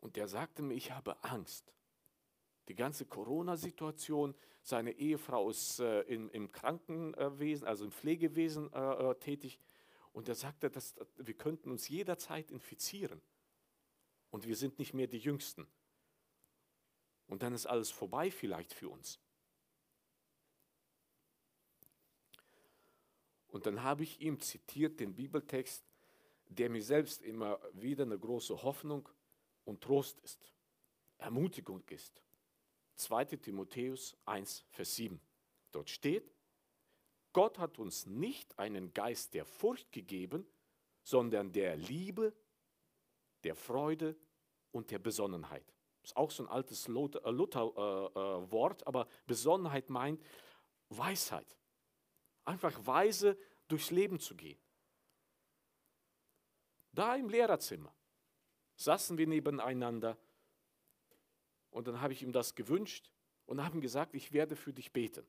Und 0.00 0.16
der 0.16 0.28
sagte 0.28 0.62
mir, 0.62 0.74
ich 0.74 0.92
habe 0.92 1.22
Angst. 1.24 1.72
Die 2.68 2.74
ganze 2.74 3.06
Corona-Situation, 3.06 4.34
seine 4.62 4.92
Ehefrau 4.92 5.50
ist 5.50 5.80
äh, 5.80 6.02
im, 6.02 6.30
im, 6.30 6.50
Krankenwesen, 6.50 7.66
also 7.66 7.84
im 7.84 7.92
Pflegewesen 7.92 8.72
äh, 8.72 9.10
äh 9.10 9.14
tätig. 9.16 9.58
Und 10.12 10.28
er 10.28 10.34
sagte, 10.34 10.70
dass, 10.70 10.94
wir 11.16 11.34
könnten 11.34 11.70
uns 11.70 11.88
jederzeit 11.88 12.50
infizieren. 12.50 13.20
Und 14.30 14.46
wir 14.46 14.56
sind 14.56 14.78
nicht 14.78 14.94
mehr 14.94 15.06
die 15.06 15.18
Jüngsten. 15.18 15.66
Und 17.26 17.42
dann 17.42 17.52
ist 17.52 17.66
alles 17.66 17.90
vorbei 17.90 18.30
vielleicht 18.30 18.72
für 18.72 18.88
uns. 18.88 19.20
Und 23.56 23.64
dann 23.64 23.82
habe 23.82 24.02
ich 24.02 24.20
ihm 24.20 24.38
zitiert 24.38 25.00
den 25.00 25.14
Bibeltext, 25.14 25.82
der 26.50 26.68
mir 26.68 26.82
selbst 26.82 27.22
immer 27.22 27.58
wieder 27.72 28.04
eine 28.04 28.18
große 28.18 28.62
Hoffnung 28.62 29.08
und 29.64 29.80
Trost 29.80 30.20
ist, 30.20 30.52
Ermutigung 31.16 31.82
ist. 31.88 32.22
2 32.96 33.24
Timotheus 33.24 34.14
1, 34.26 34.62
Vers 34.68 34.96
7. 34.96 35.18
Dort 35.72 35.88
steht, 35.88 36.30
Gott 37.32 37.58
hat 37.58 37.78
uns 37.78 38.04
nicht 38.04 38.58
einen 38.58 38.92
Geist 38.92 39.32
der 39.32 39.46
Furcht 39.46 39.90
gegeben, 39.90 40.46
sondern 41.02 41.50
der 41.50 41.78
Liebe, 41.78 42.34
der 43.42 43.54
Freude 43.54 44.18
und 44.70 44.90
der 44.90 44.98
Besonnenheit. 44.98 45.64
Das 46.02 46.10
ist 46.10 46.16
auch 46.18 46.30
so 46.30 46.42
ein 46.42 46.50
altes 46.50 46.88
Luther-Wort, 46.88 48.80
äh, 48.82 48.84
äh, 48.84 48.86
aber 48.86 49.08
Besonnenheit 49.26 49.88
meint 49.88 50.22
Weisheit 50.90 51.56
einfach 52.46 52.86
weise 52.86 53.36
durchs 53.68 53.90
Leben 53.90 54.18
zu 54.18 54.34
gehen. 54.34 54.58
Da 56.92 57.14
im 57.16 57.28
Lehrerzimmer 57.28 57.92
saßen 58.76 59.18
wir 59.18 59.26
nebeneinander 59.26 60.16
und 61.70 61.86
dann 61.88 62.00
habe 62.00 62.14
ich 62.14 62.22
ihm 62.22 62.32
das 62.32 62.54
gewünscht 62.54 63.10
und 63.44 63.62
habe 63.62 63.76
ihm 63.76 63.80
gesagt, 63.80 64.14
ich 64.14 64.32
werde 64.32 64.56
für 64.56 64.72
dich 64.72 64.92
beten. 64.92 65.26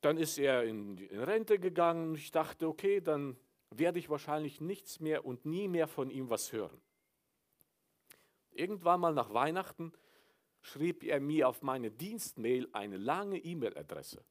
Dann 0.00 0.18
ist 0.18 0.38
er 0.38 0.64
in, 0.64 0.98
in 0.98 1.20
Rente 1.20 1.60
gegangen 1.60 2.10
und 2.10 2.14
ich 2.16 2.32
dachte, 2.32 2.66
okay, 2.66 3.00
dann 3.00 3.36
werde 3.70 4.00
ich 4.00 4.10
wahrscheinlich 4.10 4.60
nichts 4.60 4.98
mehr 4.98 5.24
und 5.24 5.46
nie 5.46 5.68
mehr 5.68 5.86
von 5.86 6.10
ihm 6.10 6.28
was 6.28 6.52
hören. 6.52 6.80
Irgendwann 8.50 9.00
mal 9.00 9.14
nach 9.14 9.32
Weihnachten 9.32 9.92
schrieb 10.62 11.02
er 11.02 11.20
mir 11.20 11.48
auf 11.48 11.62
meine 11.62 11.90
Dienstmail 11.90 12.68
eine 12.72 12.96
lange 12.96 13.38
E-Mail-Adresse. 13.38 14.24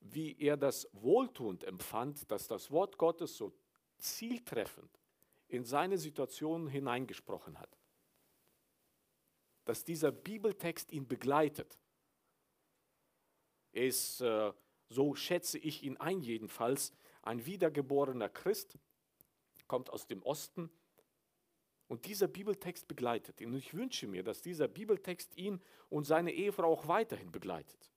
Wie 0.00 0.36
er 0.38 0.56
das 0.56 0.88
wohltuend 0.92 1.64
empfand, 1.64 2.30
dass 2.30 2.48
das 2.48 2.70
Wort 2.70 2.98
Gottes 2.98 3.36
so 3.36 3.52
zieltreffend 3.98 4.98
in 5.48 5.64
seine 5.64 5.98
Situation 5.98 6.66
hineingesprochen 6.66 7.58
hat. 7.58 7.76
Dass 9.64 9.84
dieser 9.84 10.10
Bibeltext 10.10 10.90
ihn 10.90 11.06
begleitet. 11.06 11.78
Er 13.72 13.86
ist, 13.86 14.20
äh, 14.20 14.52
so 14.88 15.14
schätze 15.14 15.58
ich 15.58 15.84
ihn 15.84 15.96
ein 15.98 16.22
jedenfalls, 16.22 16.92
ein 17.22 17.46
wiedergeborener 17.46 18.28
Christ, 18.28 18.78
kommt 19.68 19.90
aus 19.90 20.06
dem 20.06 20.22
Osten, 20.22 20.70
und 21.90 22.06
dieser 22.06 22.28
Bibeltext 22.28 22.86
begleitet 22.86 23.40
ihn. 23.40 23.48
Und 23.48 23.56
ich 23.56 23.74
wünsche 23.74 24.06
mir, 24.06 24.22
dass 24.22 24.40
dieser 24.40 24.68
Bibeltext 24.68 25.36
ihn 25.36 25.60
und 25.88 26.04
seine 26.04 26.30
Ehefrau 26.30 26.72
auch 26.72 26.86
weiterhin 26.86 27.32
begleitet. 27.32 27.90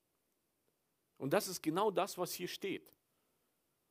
Und 1.18 1.32
das 1.32 1.48
ist 1.48 1.62
genau 1.62 1.92
das, 1.92 2.18
was 2.18 2.34
hier 2.34 2.48
steht. 2.48 2.92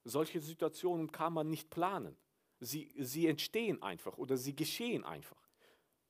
Solche 0.02 0.40
Situationen 0.40 1.12
kann 1.12 1.32
man 1.32 1.48
nicht 1.48 1.70
planen. 1.70 2.16
Sie, 2.58 2.92
sie 2.98 3.28
entstehen 3.28 3.80
einfach 3.80 4.18
oder 4.18 4.36
sie 4.36 4.56
geschehen 4.56 5.04
einfach. 5.04 5.40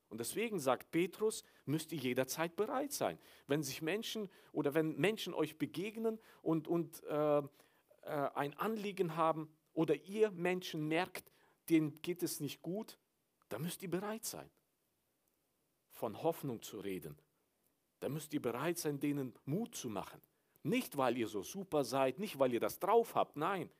Und 0.09 0.21
deswegen 0.21 0.59
sagt 0.59 0.91
Petrus, 0.91 1.45
müsst 1.67 1.93
ihr 1.93 1.99
jederzeit 1.99 2.57
bereit 2.57 2.93
sein. 2.93 3.19
Wenn 3.47 3.63
sich 3.63 3.83
Menschen 3.83 4.31
oder 4.53 4.73
wenn 4.73 4.97
Menschen 4.97 5.35
euch 5.35 5.59
begegnen 5.59 6.19
und, 6.41 6.67
und 6.67 7.05
äh, 7.05 7.39
äh, 7.41 7.43
ein 8.05 8.55
Anliegen 8.55 9.17
haben 9.17 9.55
oder 9.75 9.97
ihr 9.97 10.31
Menschen 10.31 10.89
merkt, 10.89 11.31
denen 11.69 12.01
geht 12.01 12.23
es 12.23 12.41
nicht 12.41 12.63
gut, 12.63 12.99
da 13.52 13.59
müsst 13.59 13.82
ihr 13.82 13.90
bereit 13.90 14.25
sein, 14.25 14.49
von 15.90 16.23
Hoffnung 16.23 16.62
zu 16.62 16.80
reden. 16.80 17.18
dann 18.00 18.14
müsst 18.14 18.32
ihr 18.32 18.42
bereit 18.42 18.78
sein, 18.78 18.99
denen 18.99 19.32
Mut 19.44 19.76
zu 19.76 19.88
machen. 19.88 20.21
Nicht, 20.64 20.97
weil 20.97 21.16
ihr 21.18 21.28
so 21.28 21.42
super 21.42 21.85
seid, 21.85 22.18
nicht, 22.18 22.38
weil 22.38 22.52
ihr 22.52 22.59
das 22.59 22.80
drauf 22.80 23.14
habt, 23.14 23.37
nein, 23.37 23.71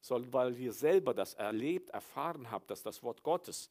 sondern 0.00 0.32
weil 0.32 0.56
ihr 0.58 0.72
selber 0.72 1.14
das 1.14 1.34
erlebt, 1.34 1.90
erfahren 1.90 2.50
habt, 2.50 2.70
dass 2.70 2.82
das 2.82 3.02
Wort 3.02 3.22
Gottes, 3.22 3.70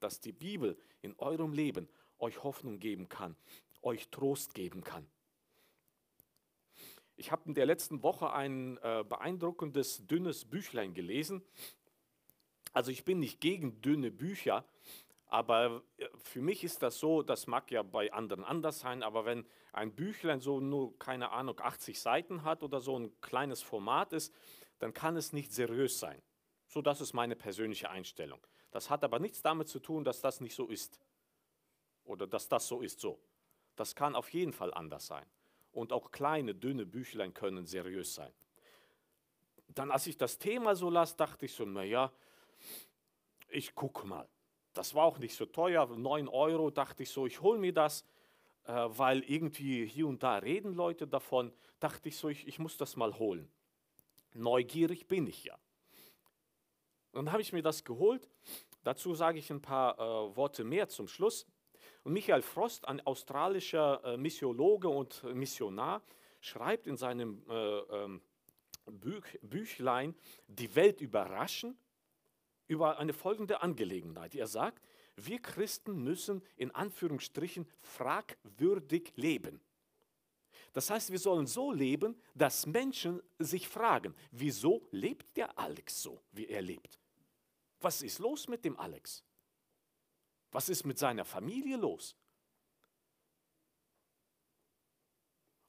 dass 0.00 0.20
die 0.20 0.32
Bibel 0.32 0.76
in 1.02 1.14
eurem 1.18 1.52
Leben 1.52 1.88
euch 2.18 2.42
Hoffnung 2.42 2.80
geben 2.80 3.08
kann, 3.08 3.36
euch 3.82 4.08
Trost 4.08 4.54
geben 4.54 4.82
kann. 4.82 5.06
Ich 7.16 7.30
habe 7.30 7.42
in 7.46 7.54
der 7.54 7.66
letzten 7.66 8.02
Woche 8.02 8.32
ein 8.32 8.78
äh, 8.78 9.04
beeindruckendes, 9.08 10.06
dünnes 10.06 10.44
Büchlein 10.44 10.92
gelesen. 10.94 11.42
Also 12.76 12.90
ich 12.90 13.06
bin 13.06 13.20
nicht 13.20 13.40
gegen 13.40 13.80
dünne 13.80 14.10
Bücher, 14.10 14.62
aber 15.28 15.82
äh, 15.96 16.08
für 16.18 16.42
mich 16.42 16.62
ist 16.62 16.82
das 16.82 16.98
so, 16.98 17.22
das 17.22 17.46
mag 17.46 17.70
ja 17.70 17.82
bei 17.82 18.12
anderen 18.12 18.44
anders 18.44 18.80
sein, 18.80 19.02
aber 19.02 19.24
wenn 19.24 19.46
ein 19.72 19.94
Büchlein 19.94 20.40
so 20.40 20.60
nur, 20.60 20.98
keine 20.98 21.30
Ahnung, 21.30 21.58
80 21.58 21.98
Seiten 21.98 22.44
hat 22.44 22.62
oder 22.62 22.82
so 22.82 22.98
ein 22.98 23.18
kleines 23.22 23.62
Format 23.62 24.12
ist, 24.12 24.30
dann 24.78 24.92
kann 24.92 25.16
es 25.16 25.32
nicht 25.32 25.54
seriös 25.54 25.98
sein. 25.98 26.20
So, 26.66 26.82
das 26.82 27.00
ist 27.00 27.14
meine 27.14 27.34
persönliche 27.34 27.88
Einstellung. 27.88 28.46
Das 28.72 28.90
hat 28.90 29.04
aber 29.04 29.20
nichts 29.20 29.40
damit 29.40 29.68
zu 29.68 29.80
tun, 29.80 30.04
dass 30.04 30.20
das 30.20 30.42
nicht 30.42 30.54
so 30.54 30.66
ist. 30.66 31.00
Oder 32.04 32.26
dass 32.26 32.46
das 32.46 32.68
so 32.68 32.82
ist, 32.82 33.00
so. 33.00 33.18
Das 33.74 33.94
kann 33.94 34.14
auf 34.14 34.28
jeden 34.34 34.52
Fall 34.52 34.74
anders 34.74 35.06
sein. 35.06 35.24
Und 35.72 35.94
auch 35.94 36.10
kleine, 36.12 36.54
dünne 36.54 36.84
Büchlein 36.84 37.32
können 37.32 37.64
seriös 37.64 38.14
sein. 38.14 38.34
Dann, 39.68 39.90
als 39.90 40.06
ich 40.06 40.18
das 40.18 40.38
Thema 40.38 40.76
so 40.76 40.90
las, 40.90 41.16
dachte 41.16 41.46
ich 41.46 41.54
so, 41.54 41.64
naja, 41.64 42.12
ich 43.48 43.74
gucke 43.74 44.06
mal. 44.06 44.28
Das 44.72 44.94
war 44.94 45.04
auch 45.04 45.18
nicht 45.18 45.34
so 45.34 45.46
teuer, 45.46 45.86
9 45.86 46.28
Euro, 46.28 46.70
dachte 46.70 47.02
ich 47.02 47.10
so, 47.10 47.26
ich 47.26 47.40
hole 47.40 47.58
mir 47.58 47.72
das, 47.72 48.04
äh, 48.64 48.72
weil 48.72 49.22
irgendwie 49.22 49.86
hier 49.86 50.06
und 50.06 50.22
da 50.22 50.36
reden 50.36 50.74
Leute 50.74 51.06
davon. 51.06 51.52
Dachte 51.80 52.08
ich 52.08 52.16
so, 52.16 52.28
ich, 52.28 52.46
ich 52.46 52.58
muss 52.58 52.76
das 52.76 52.96
mal 52.96 53.18
holen. 53.18 53.50
Neugierig 54.34 55.06
bin 55.06 55.26
ich 55.26 55.44
ja. 55.44 55.58
Dann 57.12 57.32
habe 57.32 57.40
ich 57.40 57.54
mir 57.54 57.62
das 57.62 57.84
geholt. 57.84 58.28
Dazu 58.82 59.14
sage 59.14 59.38
ich 59.38 59.50
ein 59.50 59.62
paar 59.62 59.98
äh, 59.98 60.36
Worte 60.36 60.62
mehr 60.62 60.88
zum 60.88 61.08
Schluss. 61.08 61.46
Und 62.04 62.12
Michael 62.12 62.42
Frost, 62.42 62.86
ein 62.86 63.00
australischer 63.06 64.02
äh, 64.04 64.16
Missiologe 64.18 64.88
und 64.88 65.24
Missionar, 65.34 66.02
schreibt 66.40 66.86
in 66.86 66.96
seinem 66.96 67.42
äh, 67.48 67.78
ähm, 67.78 68.20
Büch, 68.84 69.38
Büchlein 69.40 70.14
Die 70.46 70.74
Welt 70.76 71.00
überraschen 71.00 71.78
über 72.68 72.98
eine 72.98 73.12
folgende 73.12 73.62
Angelegenheit. 73.62 74.34
Er 74.34 74.46
sagt, 74.46 74.82
wir 75.16 75.40
Christen 75.40 76.02
müssen 76.02 76.42
in 76.56 76.70
Anführungsstrichen 76.70 77.66
fragwürdig 77.80 79.12
leben. 79.16 79.60
Das 80.72 80.90
heißt, 80.90 81.10
wir 81.10 81.18
sollen 81.18 81.46
so 81.46 81.72
leben, 81.72 82.20
dass 82.34 82.66
Menschen 82.66 83.22
sich 83.38 83.66
fragen, 83.66 84.14
wieso 84.30 84.86
lebt 84.90 85.36
der 85.36 85.58
Alex 85.58 86.02
so, 86.02 86.22
wie 86.32 86.46
er 86.46 86.60
lebt? 86.60 87.00
Was 87.80 88.02
ist 88.02 88.18
los 88.18 88.46
mit 88.46 88.64
dem 88.64 88.78
Alex? 88.78 89.24
Was 90.50 90.68
ist 90.68 90.84
mit 90.84 90.98
seiner 90.98 91.24
Familie 91.24 91.76
los? 91.76 92.14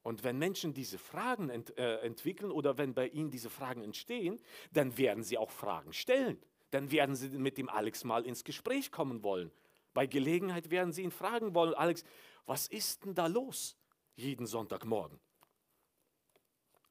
Und 0.04 0.24
wenn 0.24 0.38
Menschen 0.38 0.74
diese 0.74 0.98
Fragen 0.98 1.50
ent, 1.50 1.78
äh, 1.78 2.00
entwickeln 2.00 2.50
oder 2.52 2.78
wenn 2.78 2.94
bei 2.94 3.10
ihnen 3.10 3.30
diese 3.30 3.50
Fragen 3.50 3.84
entstehen, 3.84 4.40
dann 4.72 4.98
werden 4.98 5.24
sie 5.24 5.38
auch 5.38 5.52
Fragen 5.52 5.92
stellen. 5.92 6.42
Dann 6.72 6.92
werden 6.92 7.16
sie 7.16 7.30
mit 7.30 7.58
dem 7.58 7.70
Alex 7.70 8.04
mal 8.04 8.26
ins 8.26 8.44
Gespräch 8.44 8.92
kommen 8.92 9.24
wollen. 9.24 9.52
Bei 9.94 10.06
Gelegenheit 10.06 10.70
werden 10.70 10.94
sie 10.94 11.04
ihn 11.04 11.12
fragen 11.12 11.56
wollen, 11.56 11.74
Alex, 11.74 12.04
was 12.46 12.68
ist 12.68 13.06
denn 13.06 13.16
da 13.16 13.28
los 13.28 13.78
jeden 14.16 14.46
Sonntagmorgen? 14.46 15.20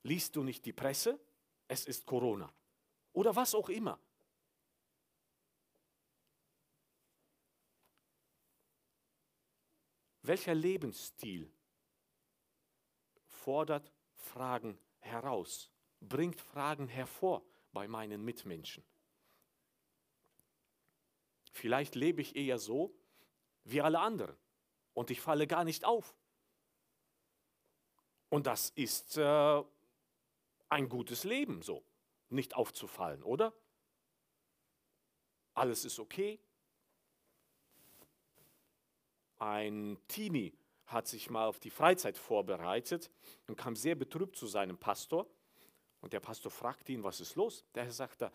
Liest 0.02 0.36
du 0.36 0.42
nicht 0.42 0.64
die 0.64 0.72
Presse? 0.72 1.18
Es 1.68 1.84
ist 1.84 2.06
Corona. 2.06 2.52
Oder 3.12 3.34
was 3.34 3.54
auch 3.54 3.68
immer. 3.68 3.98
Welcher 10.22 10.54
Lebensstil 10.54 11.48
fordert 13.28 13.92
Fragen 14.16 14.76
heraus, 14.98 15.70
bringt 16.00 16.40
Fragen 16.40 16.88
hervor 16.88 17.44
bei 17.72 17.86
meinen 17.86 18.24
Mitmenschen? 18.24 18.82
Vielleicht 21.56 21.94
lebe 21.94 22.20
ich 22.20 22.36
eher 22.36 22.58
so 22.58 22.94
wie 23.64 23.80
alle 23.80 23.98
anderen 23.98 24.36
und 24.92 25.10
ich 25.10 25.22
falle 25.22 25.46
gar 25.46 25.64
nicht 25.64 25.86
auf. 25.86 26.14
Und 28.28 28.46
das 28.46 28.70
ist 28.70 29.16
äh, 29.16 29.64
ein 30.68 30.88
gutes 30.90 31.24
Leben 31.24 31.62
so, 31.62 31.82
nicht 32.28 32.54
aufzufallen, 32.54 33.22
oder? 33.22 33.54
Alles 35.54 35.86
ist 35.86 35.98
okay, 35.98 36.38
ein 39.38 39.96
Teenie 40.08 40.52
hat 40.84 41.08
sich 41.08 41.30
mal 41.30 41.46
auf 41.46 41.58
die 41.58 41.70
Freizeit 41.70 42.18
vorbereitet 42.18 43.10
und 43.48 43.56
kam 43.56 43.76
sehr 43.76 43.94
betrübt 43.94 44.36
zu 44.36 44.46
seinem 44.46 44.76
Pastor. 44.76 45.26
Und 46.02 46.12
der 46.12 46.20
Pastor 46.20 46.50
fragte 46.50 46.92
ihn, 46.92 47.02
was 47.02 47.20
ist 47.20 47.34
los? 47.34 47.64
Der 47.74 47.90
sagte, 47.90 48.30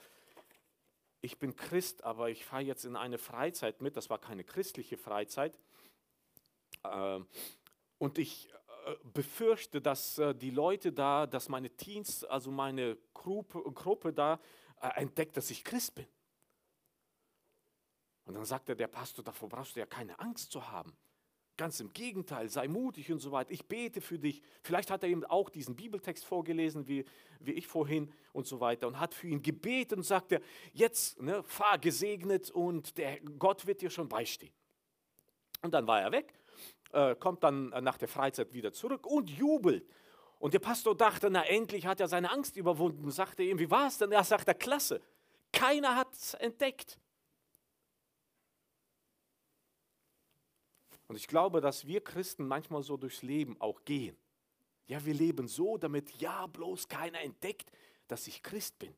ich 1.22 1.38
bin 1.38 1.56
Christ, 1.56 2.04
aber 2.04 2.30
ich 2.30 2.46
fahre 2.46 2.64
jetzt 2.64 2.84
in 2.84 2.96
eine 2.96 3.18
Freizeit 3.18 3.82
mit. 3.82 3.96
Das 3.96 4.10
war 4.10 4.20
keine 4.20 4.44
christliche 4.44 4.98
Freizeit. 4.98 5.58
Ähm, 6.84 7.28
und 8.00 8.18
ich 8.18 8.50
äh, 8.86 8.96
befürchte, 9.04 9.82
dass 9.82 10.18
äh, 10.18 10.34
die 10.34 10.50
Leute 10.50 10.92
da, 10.92 11.28
dass 11.28 11.48
meine 11.48 11.70
Teens, 11.70 12.24
also 12.24 12.50
meine 12.52 12.98
Gruppe, 13.14 14.12
da 14.12 14.40
äh, 14.82 14.90
entdeckt, 15.00 15.38
dass 15.38 15.52
ich 15.52 15.64
Christ 15.64 15.94
bin. 15.94 16.08
Und 18.26 18.34
dann 18.34 18.46
sagte 18.46 18.76
der 18.76 18.88
Pastor, 18.88 19.24
davor 19.24 19.50
brauchst 19.50 19.76
du 19.76 19.80
ja 19.80 19.86
keine 19.86 20.18
Angst 20.20 20.52
zu 20.52 20.72
haben. 20.72 20.96
Ganz 21.62 21.80
im 21.80 21.94
Gegenteil, 21.94 22.50
sei 22.50 22.68
mutig 22.68 23.12
und 23.12 23.20
so 23.20 23.32
weiter. 23.32 23.52
Ich 23.52 23.68
bete 23.68 24.02
für 24.02 24.18
dich. 24.18 24.42
Vielleicht 24.64 24.90
hat 24.90 25.04
er 25.04 25.10
ihm 25.10 25.24
auch 25.24 25.48
diesen 25.48 25.76
Bibeltext 25.76 26.26
vorgelesen, 26.26 26.88
wie, 26.88 27.06
wie 27.40 27.52
ich 27.52 27.68
vorhin 27.68 28.12
und 28.34 28.48
so 28.48 28.60
weiter, 28.60 28.88
und 28.88 29.00
hat 29.00 29.14
für 29.14 29.28
ihn 29.28 29.44
gebetet 29.44 29.96
und 29.96 30.04
sagte, 30.04 30.42
jetzt 30.74 31.22
ne, 31.22 31.44
fahr 31.44 31.78
gesegnet 31.78 32.50
und 32.50 32.98
der 32.98 33.20
Gott 33.38 33.68
wird 33.68 33.82
dir 33.82 33.92
schon 33.92 34.10
beistehen. 34.10 34.52
Und 35.62 35.76
dann 35.76 35.86
war 35.86 36.02
er 36.02 36.12
weg, 36.12 36.34
äh, 36.94 37.14
kommt 37.14 37.44
dann 37.44 37.70
nach 37.70 38.00
der 38.00 38.08
Freizeit 38.08 38.52
wieder 38.56 38.74
zurück 38.74 39.06
und 39.06 39.30
jubelt. 39.30 39.88
Und 40.40 40.56
der 40.56 40.60
Pastor 40.60 40.98
dachte, 40.98 41.30
na 41.30 41.44
endlich 41.44 41.86
hat 41.86 42.00
er 42.00 42.08
seine 42.08 42.32
Angst 42.32 42.58
überwunden. 42.58 43.12
Sagte 43.12 43.44
ihm, 43.44 43.60
wie 43.60 43.70
war 43.70 43.86
es 43.86 44.00
denn? 44.00 44.12
Er 44.12 44.24
sagte, 44.24 44.56
klasse. 44.56 45.00
Keiner 45.52 45.96
hat 45.96 46.12
es 46.12 46.34
entdeckt. 46.34 46.98
Und 51.12 51.18
ich 51.18 51.28
glaube, 51.28 51.60
dass 51.60 51.86
wir 51.86 52.00
Christen 52.00 52.48
manchmal 52.48 52.84
so 52.84 52.96
durchs 52.96 53.22
Leben 53.22 53.60
auch 53.60 53.84
gehen. 53.84 54.16
Ja, 54.88 55.04
wir 55.04 55.14
leben 55.14 55.46
so, 55.46 55.78
damit 55.78 56.10
ja 56.22 56.48
bloß 56.48 56.88
keiner 56.88 57.20
entdeckt, 57.20 57.70
dass 58.08 58.28
ich 58.28 58.42
Christ 58.42 58.80
bin. 58.80 58.96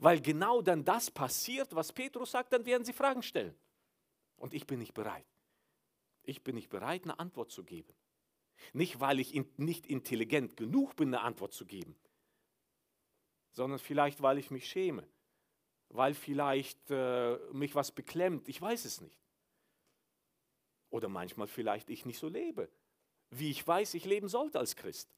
Weil 0.00 0.20
genau 0.20 0.62
dann 0.62 0.84
das 0.84 1.08
passiert, 1.08 1.72
was 1.76 1.92
Petrus 1.92 2.32
sagt, 2.32 2.52
dann 2.52 2.66
werden 2.66 2.84
sie 2.84 2.92
Fragen 2.92 3.22
stellen. 3.22 3.54
Und 4.36 4.52
ich 4.52 4.66
bin 4.66 4.80
nicht 4.80 4.94
bereit. 4.94 5.28
Ich 6.24 6.42
bin 6.42 6.56
nicht 6.56 6.70
bereit, 6.70 7.04
eine 7.04 7.20
Antwort 7.20 7.52
zu 7.52 7.62
geben. 7.62 7.94
Nicht, 8.72 8.98
weil 8.98 9.20
ich 9.20 9.40
nicht 9.58 9.86
intelligent 9.86 10.56
genug 10.56 10.96
bin, 10.96 11.14
eine 11.14 11.20
Antwort 11.20 11.52
zu 11.52 11.66
geben, 11.66 11.94
sondern 13.52 13.78
vielleicht, 13.78 14.22
weil 14.22 14.38
ich 14.38 14.50
mich 14.50 14.68
schäme, 14.68 15.06
weil 15.88 16.14
vielleicht 16.14 16.90
äh, 16.90 17.38
mich 17.52 17.76
was 17.76 17.92
beklemmt. 17.92 18.48
Ich 18.48 18.60
weiß 18.60 18.84
es 18.86 19.00
nicht. 19.00 19.25
Oder 20.96 21.10
manchmal 21.10 21.46
vielleicht 21.46 21.90
ich 21.90 22.06
nicht 22.06 22.18
so 22.18 22.26
lebe, 22.26 22.70
wie 23.28 23.50
ich 23.50 23.66
weiß, 23.66 23.92
ich 23.92 24.06
leben 24.06 24.30
sollte 24.30 24.58
als 24.58 24.76
Christ. 24.76 25.10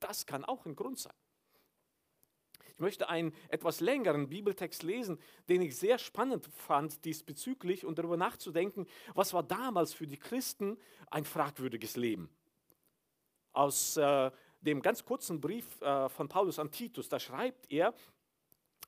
Das 0.00 0.24
kann 0.24 0.46
auch 0.46 0.64
ein 0.64 0.74
Grund 0.74 0.98
sein. 0.98 1.12
Ich 2.70 2.78
möchte 2.78 3.10
einen 3.10 3.34
etwas 3.50 3.80
längeren 3.80 4.30
Bibeltext 4.30 4.82
lesen, 4.82 5.20
den 5.50 5.60
ich 5.60 5.76
sehr 5.76 5.98
spannend 5.98 6.46
fand 6.46 7.04
diesbezüglich 7.04 7.84
und 7.84 7.98
darüber 7.98 8.16
nachzudenken, 8.16 8.86
was 9.12 9.34
war 9.34 9.42
damals 9.42 9.92
für 9.92 10.06
die 10.06 10.16
Christen 10.16 10.78
ein 11.10 11.26
fragwürdiges 11.26 11.96
Leben. 11.96 12.30
Aus 13.52 13.98
äh, 13.98 14.30
dem 14.62 14.80
ganz 14.80 15.04
kurzen 15.04 15.38
Brief 15.42 15.82
äh, 15.82 16.08
von 16.08 16.28
Paulus 16.30 16.58
an 16.58 16.70
Titus, 16.70 17.10
da 17.10 17.20
schreibt 17.20 17.70
er 17.70 17.92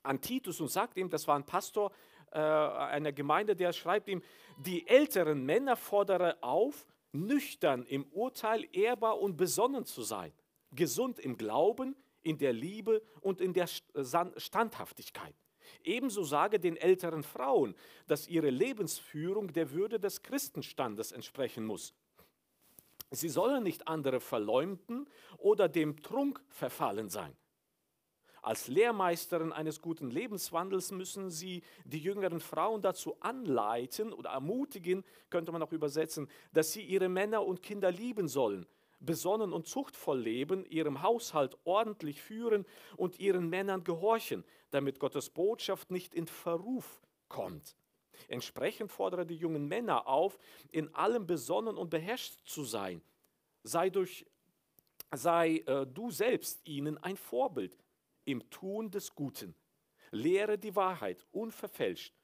an 0.03 0.23
Titus 0.23 0.63
und 0.63 0.69
sagt 0.69 0.97
ihm, 0.97 1.11
das 1.11 1.29
war 1.29 1.37
ein 1.37 1.45
Pastor 1.45 1.93
äh, 2.33 2.39
einer 2.39 3.13
Gemeinde, 3.13 3.57
der 3.57 3.73
schreibt 3.73 4.09
ihm, 4.09 4.23
die 4.59 4.87
älteren 4.87 5.45
Männer 5.45 5.77
fordere 5.77 6.43
auf, 6.43 6.87
nüchtern 7.13 7.85
im 7.87 8.05
Urteil, 8.07 8.67
ehrbar 8.73 9.21
und 9.21 9.37
besonnen 9.37 9.85
zu 9.85 10.03
sein, 10.03 10.33
gesund 10.73 11.19
im 11.19 11.37
Glauben, 11.37 11.97
in 12.23 12.39
der 12.39 12.53
Liebe 12.53 13.03
und 13.21 13.41
in 13.41 13.53
der 13.53 13.67
Standhaftigkeit. 13.67 15.35
Ebenso 15.85 16.23
sage 16.25 16.59
den 16.59 16.77
älteren 16.77 17.23
Frauen, 17.23 17.75
dass 18.07 18.29
ihre 18.29 18.51
Lebensführung 18.51 19.53
der 19.53 19.71
Würde 19.73 20.01
des 20.01 20.23
Christenstandes 20.23 21.13
entsprechen 21.13 21.65
muss. 21.65 21.95
Sie 23.11 23.29
sollen 23.29 23.63
nicht 23.63 23.89
andere 23.89 24.21
verleumden 24.21 25.09
oder 25.39 25.69
dem 25.69 26.03
Trunk 26.03 26.43
verfallen 26.49 27.09
sein. 27.09 27.35
Als 28.49 28.67
Lehrmeisterin 28.67 29.53
eines 29.53 29.83
guten 29.83 30.11
Lebenswandels 30.11 30.91
müssen 30.91 31.31
sie 31.31 31.63
die 31.85 31.99
jüngeren 31.99 32.41
Frauen 32.41 32.81
dazu 32.81 33.15
anleiten 33.21 34.11
oder 34.11 34.31
ermutigen, 34.31 35.05
könnte 35.29 35.53
man 35.53 35.63
auch 35.63 35.73
übersetzen, 35.73 36.31
dass 36.55 36.73
sie 36.73 36.81
ihre 36.81 37.11
Männer 37.11 37.45
und 37.45 37.63
Kinder 37.63 37.93
lieben 37.93 38.27
sollen, 38.27 38.65
besonnen 39.01 39.53
und 39.53 39.67
zuchtvoll 39.67 40.21
leben, 40.21 40.65
ihrem 40.65 41.03
Haushalt 41.03 41.59
ordentlich 41.65 42.23
führen 42.23 42.65
und 42.97 43.21
ihren 43.21 43.51
Männern 43.51 43.85
gehorchen, 43.85 44.45
damit 44.71 44.99
Gottes 44.99 45.29
Botschaft 45.29 45.91
nicht 45.91 46.15
in 46.15 46.27
Verruf 46.27 47.03
kommt. 47.29 47.77
Entsprechend 48.29 48.91
fordere 48.91 49.27
die 49.27 49.37
jungen 49.37 49.69
Männer 49.69 50.07
auf, 50.07 50.39
in 50.73 50.95
allem 50.95 51.27
besonnen 51.27 51.77
und 51.77 51.91
beherrscht 51.91 52.39
zu 52.47 52.65
sein. 52.65 53.03
Sei, 53.63 53.91
durch, 53.91 54.25
sei 55.15 55.59
äh, 55.67 55.87
du 55.87 56.11
selbst 56.11 56.67
ihnen 56.67 56.97
ein 56.97 57.19
Vorbild 57.19 57.77
im 58.29 58.49
Tun 58.51 58.91
des 58.91 59.15
Guten. 59.15 59.55
Lehre 60.11 60.59
die 60.59 60.77
Wahrheit 60.77 61.27
unverfälscht 61.33 62.15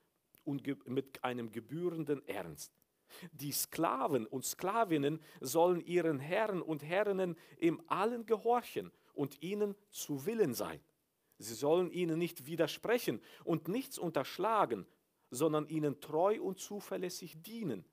und 0.44 0.62
mit 0.86 1.24
einem 1.24 1.50
gebührenden 1.50 2.26
Ernst. 2.28 2.72
Die 3.32 3.52
Sklaven 3.52 4.26
und 4.26 4.44
Sklavinnen 4.44 5.20
sollen 5.40 5.80
ihren 5.80 6.18
Herren 6.18 6.60
und 6.60 6.82
Herrinnen 6.82 7.36
im 7.56 7.82
Allen 7.88 8.26
gehorchen 8.26 8.92
und 9.14 9.42
ihnen 9.42 9.74
zu 9.90 10.26
Willen 10.26 10.52
sein. 10.52 10.80
Sie 11.38 11.54
sollen 11.54 11.90
ihnen 11.90 12.18
nicht 12.18 12.44
widersprechen 12.44 13.20
und 13.44 13.68
nichts 13.68 13.98
unterschlagen, 13.98 14.86
sondern 15.30 15.66
ihnen 15.68 16.00
treu 16.00 16.40
und 16.40 16.60
zuverlässig 16.60 17.40
dienen. 17.42 17.84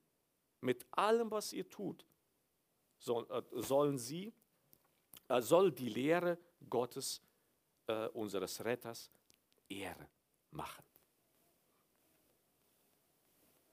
Mit 0.60 0.86
allem, 0.91 1.32
was 1.32 1.54
ihr 1.54 1.69
tut, 1.69 2.06
äh, 3.08 3.41
sollen 3.54 3.97
sie, 3.97 4.34
äh, 5.30 5.41
soll 5.41 5.71
die 5.71 5.89
Lehre 5.89 6.38
Gottes, 6.69 7.21
äh, 7.87 8.07
unseres 8.07 8.63
Retters, 8.63 9.11
Ehre 9.69 10.07
machen. 10.51 10.83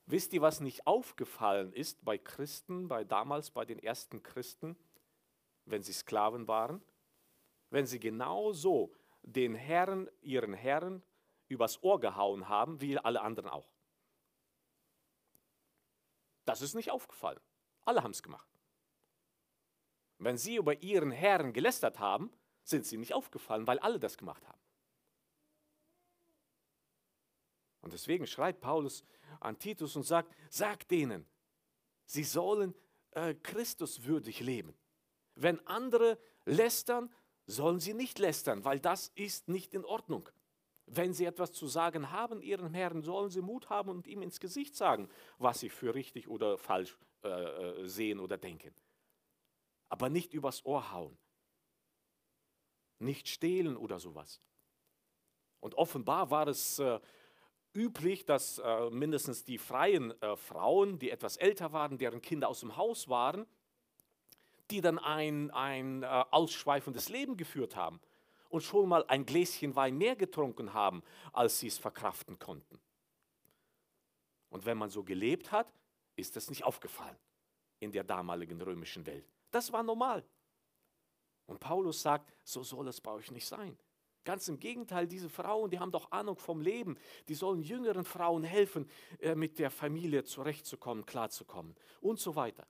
Wisst 0.06 0.32
ihr, 0.32 0.40
was 0.40 0.60
nicht 0.60 0.86
aufgefallen 0.86 1.72
ist 1.72 2.02
bei 2.04 2.16
Christen, 2.16 2.88
bei 2.88 3.04
damals 3.04 3.50
bei 3.50 3.64
den 3.64 3.78
ersten 3.78 4.22
Christen, 4.22 4.76
wenn 5.66 5.82
sie 5.82 5.92
Sklaven 5.92 6.48
waren? 6.48 6.82
Wenn 7.68 7.86
sie 7.86 8.00
genauso 8.00 8.94
den 9.22 9.54
Herren, 9.54 10.08
ihren 10.22 10.54
Herren, 10.54 11.02
übers 11.48 11.82
Ohr 11.82 12.00
gehauen 12.00 12.48
haben, 12.48 12.80
wie 12.80 12.98
alle 12.98 13.20
anderen 13.20 13.50
auch. 13.50 13.74
Das 16.44 16.62
ist 16.62 16.74
nicht 16.74 16.90
aufgefallen. 16.90 17.40
Alle 17.84 18.02
haben 18.02 18.12
es 18.12 18.22
gemacht. 18.22 18.48
Wenn 20.18 20.38
sie 20.38 20.56
über 20.56 20.82
ihren 20.82 21.10
Herrn 21.10 21.52
gelästert 21.52 21.98
haben, 21.98 22.32
sind 22.68 22.86
sie 22.86 22.98
nicht 22.98 23.14
aufgefallen, 23.14 23.66
weil 23.66 23.78
alle 23.78 23.98
das 23.98 24.16
gemacht 24.16 24.46
haben. 24.46 24.58
Und 27.80 27.92
deswegen 27.92 28.26
schreibt 28.26 28.60
Paulus 28.60 29.04
an 29.40 29.58
Titus 29.58 29.96
und 29.96 30.02
sagt, 30.02 30.34
sag 30.50 30.86
denen, 30.88 31.26
sie 32.04 32.24
sollen 32.24 32.74
äh, 33.12 33.34
Christus 33.34 34.04
würdig 34.04 34.40
leben. 34.40 34.74
Wenn 35.34 35.64
andere 35.66 36.18
lästern, 36.44 37.12
sollen 37.46 37.80
sie 37.80 37.94
nicht 37.94 38.18
lästern, 38.18 38.64
weil 38.64 38.80
das 38.80 39.08
ist 39.14 39.48
nicht 39.48 39.74
in 39.74 39.84
Ordnung. 39.84 40.28
Wenn 40.86 41.12
sie 41.12 41.24
etwas 41.24 41.52
zu 41.52 41.66
sagen 41.66 42.10
haben, 42.10 42.42
ihren 42.42 42.74
Herrn, 42.74 43.02
sollen 43.02 43.30
sie 43.30 43.42
Mut 43.42 43.70
haben 43.70 43.90
und 43.90 44.06
ihm 44.06 44.22
ins 44.22 44.40
Gesicht 44.40 44.74
sagen, 44.74 45.08
was 45.38 45.60
sie 45.60 45.70
für 45.70 45.94
richtig 45.94 46.28
oder 46.28 46.58
falsch 46.58 46.98
äh, 47.22 47.28
äh, 47.28 47.86
sehen 47.86 48.20
oder 48.20 48.36
denken. 48.36 48.74
Aber 49.88 50.08
nicht 50.08 50.34
übers 50.34 50.64
Ohr 50.64 50.92
hauen. 50.92 51.16
Nicht 52.98 53.28
stehlen 53.28 53.76
oder 53.76 53.98
sowas. 53.98 54.40
Und 55.60 55.74
offenbar 55.74 56.30
war 56.30 56.48
es 56.48 56.78
äh, 56.78 57.00
üblich, 57.74 58.24
dass 58.24 58.58
äh, 58.58 58.90
mindestens 58.90 59.44
die 59.44 59.58
freien 59.58 60.20
äh, 60.22 60.36
Frauen, 60.36 60.98
die 60.98 61.10
etwas 61.10 61.36
älter 61.36 61.72
waren, 61.72 61.98
deren 61.98 62.20
Kinder 62.20 62.48
aus 62.48 62.60
dem 62.60 62.76
Haus 62.76 63.08
waren, 63.08 63.46
die 64.70 64.80
dann 64.80 64.98
ein, 64.98 65.50
ein 65.50 66.02
äh, 66.02 66.06
ausschweifendes 66.06 67.08
Leben 67.08 67.36
geführt 67.36 67.76
haben 67.76 68.00
und 68.48 68.62
schon 68.62 68.88
mal 68.88 69.04
ein 69.08 69.26
Gläschen 69.26 69.76
Wein 69.76 69.96
mehr 69.96 70.16
getrunken 70.16 70.72
haben, 70.72 71.02
als 71.32 71.60
sie 71.60 71.68
es 71.68 71.78
verkraften 71.78 72.38
konnten. 72.38 72.78
Und 74.50 74.64
wenn 74.64 74.78
man 74.78 74.90
so 74.90 75.04
gelebt 75.04 75.52
hat, 75.52 75.72
ist 76.16 76.36
das 76.36 76.48
nicht 76.48 76.64
aufgefallen 76.64 77.16
in 77.80 77.92
der 77.92 78.04
damaligen 78.04 78.60
römischen 78.60 79.06
Welt. 79.06 79.26
Das 79.50 79.72
war 79.72 79.82
normal. 79.82 80.24
Und 81.48 81.60
Paulus 81.60 82.02
sagt, 82.02 82.30
so 82.44 82.62
soll 82.62 82.86
es 82.88 83.00
bei 83.00 83.10
euch 83.10 83.30
nicht 83.30 83.46
sein. 83.46 83.76
Ganz 84.24 84.46
im 84.48 84.60
Gegenteil, 84.60 85.08
diese 85.08 85.30
Frauen, 85.30 85.70
die 85.70 85.78
haben 85.78 85.90
doch 85.90 86.12
Ahnung 86.12 86.36
vom 86.36 86.60
Leben. 86.60 86.98
Die 87.28 87.34
sollen 87.34 87.62
jüngeren 87.62 88.04
Frauen 88.04 88.44
helfen, 88.44 88.88
äh, 89.18 89.34
mit 89.34 89.58
der 89.58 89.70
Familie 89.70 90.24
zurechtzukommen, 90.24 91.06
klarzukommen 91.06 91.74
und 92.02 92.20
so 92.20 92.36
weiter. 92.36 92.66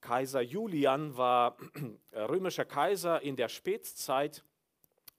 Kaiser 0.00 0.42
Julian 0.42 1.16
war 1.16 1.56
römischer 2.12 2.64
Kaiser 2.64 3.20
in 3.22 3.34
der 3.34 3.48
Spätzeit. 3.48 4.44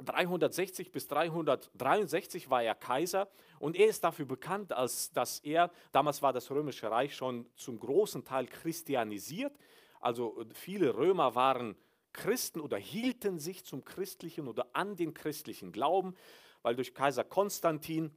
360 0.06 0.92
bis 0.92 1.08
363 1.08 2.50
war 2.50 2.64
er 2.64 2.76
Kaiser 2.76 3.30
und 3.60 3.76
er 3.76 3.88
ist 3.88 4.04
dafür 4.04 4.26
bekannt, 4.26 4.72
als 4.72 5.12
dass 5.12 5.40
er, 5.40 5.72
damals 5.92 6.22
war 6.22 6.32
das 6.32 6.50
römische 6.50 6.90
Reich 6.90 7.16
schon 7.16 7.46
zum 7.56 7.80
großen 7.80 8.24
Teil 8.24 8.48
christianisiert, 8.48 9.54
also 10.04 10.46
viele 10.54 10.96
Römer 10.96 11.36
waren 11.36 11.76
Christen 12.12 12.62
oder 12.62 12.78
hielten 12.78 13.40
sich 13.40 13.66
zum 13.66 13.84
christlichen 13.84 14.48
oder 14.48 14.68
an 14.74 14.96
den 14.96 15.14
christlichen 15.14 15.72
Glauben, 15.72 16.16
weil 16.62 16.76
durch 16.76 16.94
Kaiser 16.94 17.24
Konstantin 17.24 18.16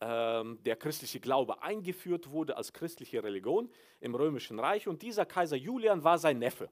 ähm, 0.00 0.58
der 0.64 0.76
christliche 0.76 1.20
Glaube 1.20 1.62
eingeführt 1.62 2.30
wurde 2.30 2.56
als 2.56 2.72
christliche 2.72 3.22
Religion 3.22 3.70
im 4.00 4.14
römischen 4.14 4.58
Reich. 4.58 4.88
Und 4.88 5.02
dieser 5.02 5.26
Kaiser 5.26 5.56
Julian 5.56 6.04
war 6.04 6.18
sein 6.18 6.38
Neffe. 6.38 6.70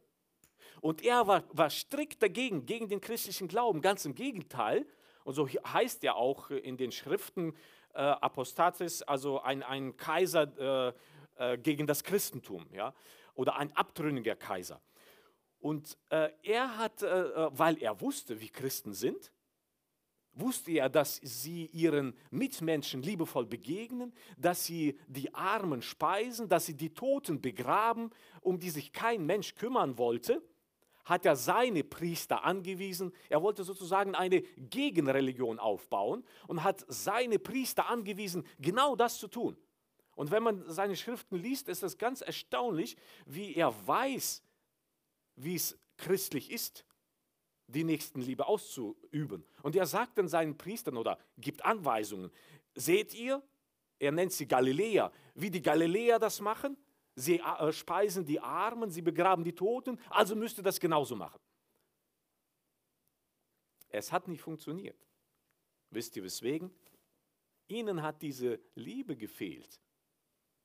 Und 0.80 1.02
er 1.02 1.26
war, 1.26 1.44
war 1.52 1.70
strikt 1.70 2.22
dagegen, 2.22 2.66
gegen 2.66 2.88
den 2.88 3.00
christlichen 3.00 3.48
Glauben. 3.48 3.80
Ganz 3.80 4.04
im 4.04 4.14
Gegenteil. 4.14 4.86
Und 5.24 5.34
so 5.34 5.48
heißt 5.48 6.02
ja 6.02 6.14
auch 6.14 6.50
in 6.50 6.76
den 6.76 6.92
Schriften 6.92 7.54
äh, 7.94 8.00
Apostatis, 8.00 9.02
also 9.02 9.40
ein, 9.40 9.62
ein 9.62 9.96
Kaiser 9.96 10.92
äh, 11.38 11.52
äh, 11.52 11.58
gegen 11.58 11.86
das 11.86 12.04
Christentum, 12.04 12.66
ja, 12.72 12.94
oder 13.34 13.56
ein 13.56 13.74
abtrünniger 13.76 14.36
Kaiser. 14.36 14.80
Und 15.60 15.96
äh, 16.10 16.30
er 16.42 16.76
hat, 16.76 17.02
äh, 17.02 17.06
äh, 17.06 17.50
weil 17.52 17.82
er 17.82 18.00
wusste, 18.00 18.40
wie 18.40 18.50
Christen 18.50 18.92
sind, 18.92 19.32
wusste 20.34 20.72
er, 20.72 20.88
dass 20.88 21.16
sie 21.22 21.66
ihren 21.66 22.14
Mitmenschen 22.30 23.02
liebevoll 23.02 23.46
begegnen, 23.46 24.12
dass 24.36 24.64
sie 24.64 24.98
die 25.06 25.32
Armen 25.34 25.80
speisen, 25.80 26.48
dass 26.48 26.66
sie 26.66 26.74
die 26.74 26.92
Toten 26.92 27.40
begraben, 27.40 28.10
um 28.40 28.58
die 28.58 28.70
sich 28.70 28.92
kein 28.92 29.24
Mensch 29.24 29.54
kümmern 29.54 29.96
wollte, 29.96 30.42
hat 31.04 31.26
er 31.26 31.36
seine 31.36 31.84
Priester 31.84 32.44
angewiesen. 32.44 33.12
Er 33.28 33.42
wollte 33.42 33.62
sozusagen 33.62 34.14
eine 34.14 34.40
Gegenreligion 34.42 35.58
aufbauen 35.58 36.24
und 36.48 36.64
hat 36.64 36.84
seine 36.88 37.38
Priester 37.38 37.88
angewiesen, 37.88 38.44
genau 38.58 38.96
das 38.96 39.18
zu 39.18 39.28
tun. 39.28 39.56
Und 40.14 40.30
wenn 40.30 40.42
man 40.42 40.70
seine 40.70 40.96
Schriften 40.96 41.36
liest, 41.36 41.68
ist 41.68 41.82
es 41.82 41.98
ganz 41.98 42.20
erstaunlich, 42.20 42.96
wie 43.26 43.54
er 43.54 43.74
weiß, 43.86 44.42
wie 45.36 45.54
es 45.56 45.78
christlich 45.96 46.50
ist 46.50 46.84
die 47.66 47.84
Nächstenliebe 47.84 48.46
auszuüben. 48.46 49.44
Und 49.62 49.76
er 49.76 49.86
sagt 49.86 50.18
dann 50.18 50.28
seinen 50.28 50.56
Priestern 50.56 50.96
oder 50.96 51.18
gibt 51.38 51.64
Anweisungen. 51.64 52.30
Seht 52.74 53.14
ihr, 53.14 53.42
er 53.98 54.12
nennt 54.12 54.32
sie 54.32 54.46
Galiläer, 54.46 55.12
wie 55.34 55.50
die 55.50 55.62
Galiläer 55.62 56.18
das 56.18 56.40
machen? 56.40 56.76
Sie 57.16 57.38
äh, 57.38 57.72
speisen 57.72 58.24
die 58.24 58.40
Armen, 58.40 58.90
sie 58.90 59.02
begraben 59.02 59.44
die 59.44 59.54
Toten, 59.54 59.98
also 60.10 60.34
müsst 60.34 60.58
ihr 60.58 60.64
das 60.64 60.80
genauso 60.80 61.14
machen. 61.14 61.40
Es 63.88 64.10
hat 64.10 64.26
nicht 64.26 64.42
funktioniert. 64.42 64.98
Wisst 65.90 66.16
ihr 66.16 66.24
weswegen? 66.24 66.70
Ihnen 67.68 68.02
hat 68.02 68.20
diese 68.20 68.60
Liebe 68.74 69.16
gefehlt, 69.16 69.80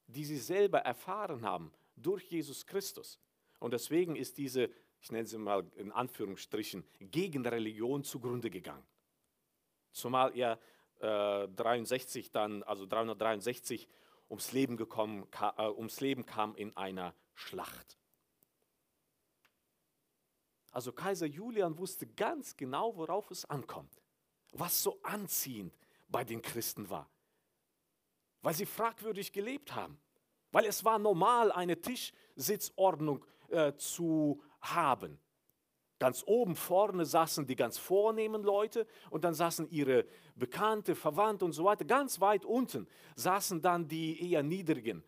die 0.10 0.26
sie 0.26 0.38
selber 0.38 0.80
erfahren 0.80 1.42
haben 1.44 1.72
durch 1.96 2.24
Jesus 2.30 2.66
Christus. 2.66 3.20
Und 3.60 3.74
deswegen 3.74 4.16
ist 4.16 4.38
diese 4.38 4.70
ich 5.02 5.12
nenne 5.12 5.26
sie 5.26 5.38
mal 5.38 5.66
in 5.76 5.92
Anführungsstrichen, 5.92 6.84
gegen 7.00 7.46
Religion 7.46 8.04
zugrunde 8.04 8.50
gegangen. 8.50 8.86
Zumal 9.92 10.36
er 10.38 10.60
äh, 11.00 11.48
63 11.48 12.32
dann, 12.32 12.64
also 12.64 12.86
363 12.86 13.88
ums 14.30 14.52
Leben 14.52 14.78
gekommen, 14.78 15.30
ka, 15.32 15.54
äh, 15.58 15.70
ums 15.70 16.02
Leben 16.02 16.26
kam 16.26 16.56
in 16.56 16.76
einer 16.78 17.16
Schlacht. 17.34 17.98
Also 20.72 20.92
Kaiser 20.92 21.26
Julian 21.26 21.78
wusste 21.78 22.06
ganz 22.06 22.56
genau, 22.56 22.96
worauf 22.96 23.32
es 23.32 23.46
ankommt, 23.46 24.02
was 24.52 24.84
so 24.84 25.00
anziehend 25.02 25.74
bei 26.10 26.24
den 26.24 26.42
Christen 26.42 26.90
war, 26.90 27.10
weil 28.42 28.54
sie 28.54 28.66
fragwürdig 28.66 29.32
gelebt 29.32 29.76
haben. 29.76 30.00
Weil 30.52 30.66
es 30.66 30.84
war 30.84 31.00
normal, 31.00 31.52
eine 31.52 31.80
Tischsitzordnung 31.80 33.26
äh, 33.50 33.74
zu 33.76 34.42
haben. 34.62 35.20
Ganz 36.00 36.24
oben 36.26 36.56
vorne 36.56 37.06
saßen 37.06 37.46
die 37.46 37.58
ganz 37.58 37.78
vornehmen 37.78 38.42
Leute 38.42 38.88
und 39.10 39.26
dann 39.26 39.34
saßen 39.34 39.70
ihre 39.70 40.06
Bekannte, 40.36 40.96
Verwandte 40.96 41.44
und 41.44 41.52
so 41.52 41.66
weiter. 41.66 41.84
Ganz 41.84 42.22
weit 42.22 42.46
unten 42.46 42.88
saßen 43.16 43.62
dann 43.62 43.88
die 43.88 44.32
eher 44.32 44.42
niedrigen, 44.42 45.04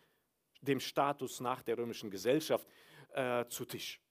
dem 0.59 0.81
Status 0.81 1.39
nach 1.39 1.63
der 1.63 1.77
römischen 1.77 2.11
Gesellschaft, 2.11 2.67
äh, 3.13 3.45
zu 3.47 3.63
Tisch. 3.63 4.01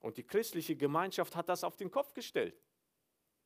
Und 0.00 0.16
die 0.16 0.24
christliche 0.24 0.74
Gemeinschaft 0.74 1.36
hat 1.36 1.48
das 1.50 1.64
auf 1.64 1.76
den 1.76 1.90
Kopf 1.90 2.14
gestellt. 2.14 2.58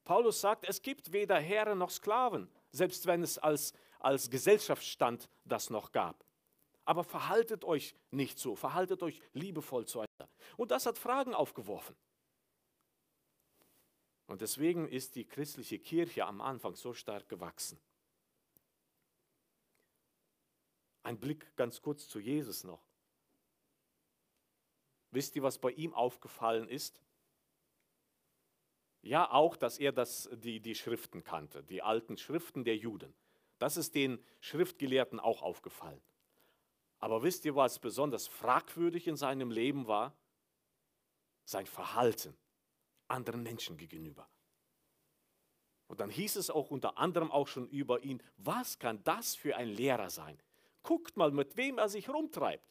Paulus 0.05 0.41
sagt, 0.41 0.69
es 0.69 0.81
gibt 0.81 1.13
weder 1.13 1.39
Herren 1.39 1.79
noch 1.79 1.91
Sklaven, 1.91 2.49
selbst 2.71 3.07
wenn 3.07 3.23
es 3.23 3.39
als, 3.39 3.73
als 4.01 4.31
Gesellschaftsstand 4.31 5.29
das 5.45 5.71
noch 5.71 5.93
gab. 5.93 6.25
Aber 6.85 7.05
verhaltet 7.05 7.65
euch 7.65 7.95
nicht 8.11 8.39
so, 8.39 8.57
verhaltet 8.57 9.03
euch 9.03 9.21
liebevoll 9.33 9.87
zueinander. 9.87 10.29
Und 10.57 10.71
das 10.71 10.87
hat 10.87 10.99
Fragen 10.99 11.35
aufgeworfen. 11.35 11.95
Und 14.27 14.41
deswegen 14.41 14.89
ist 14.89 15.17
die 15.17 15.27
christliche 15.27 15.79
Kirche 15.79 16.25
am 16.25 16.41
Anfang 16.41 16.75
so 16.75 16.95
stark 16.95 17.29
gewachsen. 17.29 17.81
Ein 21.03 21.19
Blick 21.19 21.55
ganz 21.57 21.81
kurz 21.83 22.09
zu 22.09 22.21
Jesus 22.21 22.65
noch. 22.65 22.83
Wisst 25.11 25.35
ihr, 25.35 25.43
was 25.43 25.59
bei 25.59 25.73
ihm 25.73 25.95
aufgefallen 25.95 26.69
ist? 26.69 27.03
Ja, 29.03 29.31
auch, 29.31 29.57
dass 29.57 29.79
er 29.79 29.93
das, 29.93 30.29
die, 30.33 30.61
die 30.61 30.75
Schriften 30.75 31.25
kannte, 31.25 31.65
die 31.65 31.83
alten 31.83 32.17
Schriften 32.17 32.65
der 32.65 32.77
Juden. 32.77 33.15
Das 33.61 33.77
ist 33.77 33.95
den 33.95 34.25
Schriftgelehrten 34.41 35.21
auch 35.21 35.43
aufgefallen. 35.43 36.01
Aber 36.99 37.23
wisst 37.23 37.45
ihr, 37.45 37.55
was 37.55 37.79
besonders 37.79 38.27
fragwürdig 38.27 39.07
in 39.07 39.17
seinem 39.17 39.51
Leben 39.51 39.87
war? 39.87 40.17
Sein 41.45 41.67
Verhalten 41.67 42.37
anderen 43.07 43.43
Menschen 43.43 43.77
gegenüber. 43.77 44.29
Und 45.89 46.01
dann 46.01 46.09
hieß 46.09 46.37
es 46.37 46.49
auch 46.49 46.71
unter 46.71 46.97
anderem 46.97 47.31
auch 47.31 47.49
schon 47.49 47.69
über 47.69 48.03
ihn, 48.03 48.23
was 48.39 48.79
kann 48.79 49.05
das 49.05 49.35
für 49.35 49.57
ein 49.57 49.69
Lehrer 49.69 50.09
sein? 50.09 50.41
Guckt 50.83 51.19
mal, 51.19 51.31
mit 51.31 51.57
wem 51.57 51.77
er 51.77 51.89
sich 51.91 52.09
rumtreibt. 52.09 52.65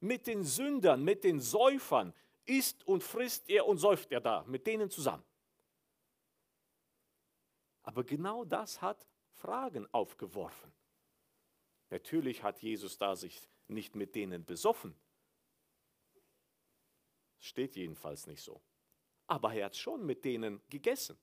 Mit 0.00 0.26
den 0.26 0.42
Sündern, 0.42 1.04
mit 1.04 1.22
den 1.22 1.38
Säufern 1.38 2.12
isst 2.46 2.84
und 2.88 3.04
frisst 3.04 3.48
er 3.48 3.66
und 3.66 3.78
säuft 3.78 4.10
er 4.10 4.20
da, 4.20 4.42
mit 4.48 4.66
denen 4.66 4.90
zusammen. 4.90 5.22
Aber 7.84 8.02
genau 8.02 8.44
das 8.44 8.82
hat 8.82 9.06
Fragen 9.42 9.92
aufgeworfen. 9.92 10.72
Natürlich 11.90 12.44
hat 12.44 12.62
Jesus 12.62 12.96
da 12.96 13.16
sich 13.16 13.50
nicht 13.66 13.96
mit 13.96 14.14
denen 14.14 14.44
besoffen. 14.44 14.94
Steht 17.38 17.74
jedenfalls 17.74 18.28
nicht 18.28 18.40
so. 18.40 18.62
Aber 19.26 19.52
er 19.52 19.66
hat 19.66 19.76
schon 19.76 20.06
mit 20.06 20.24
denen 20.24 20.62
gegessen. 20.70 21.18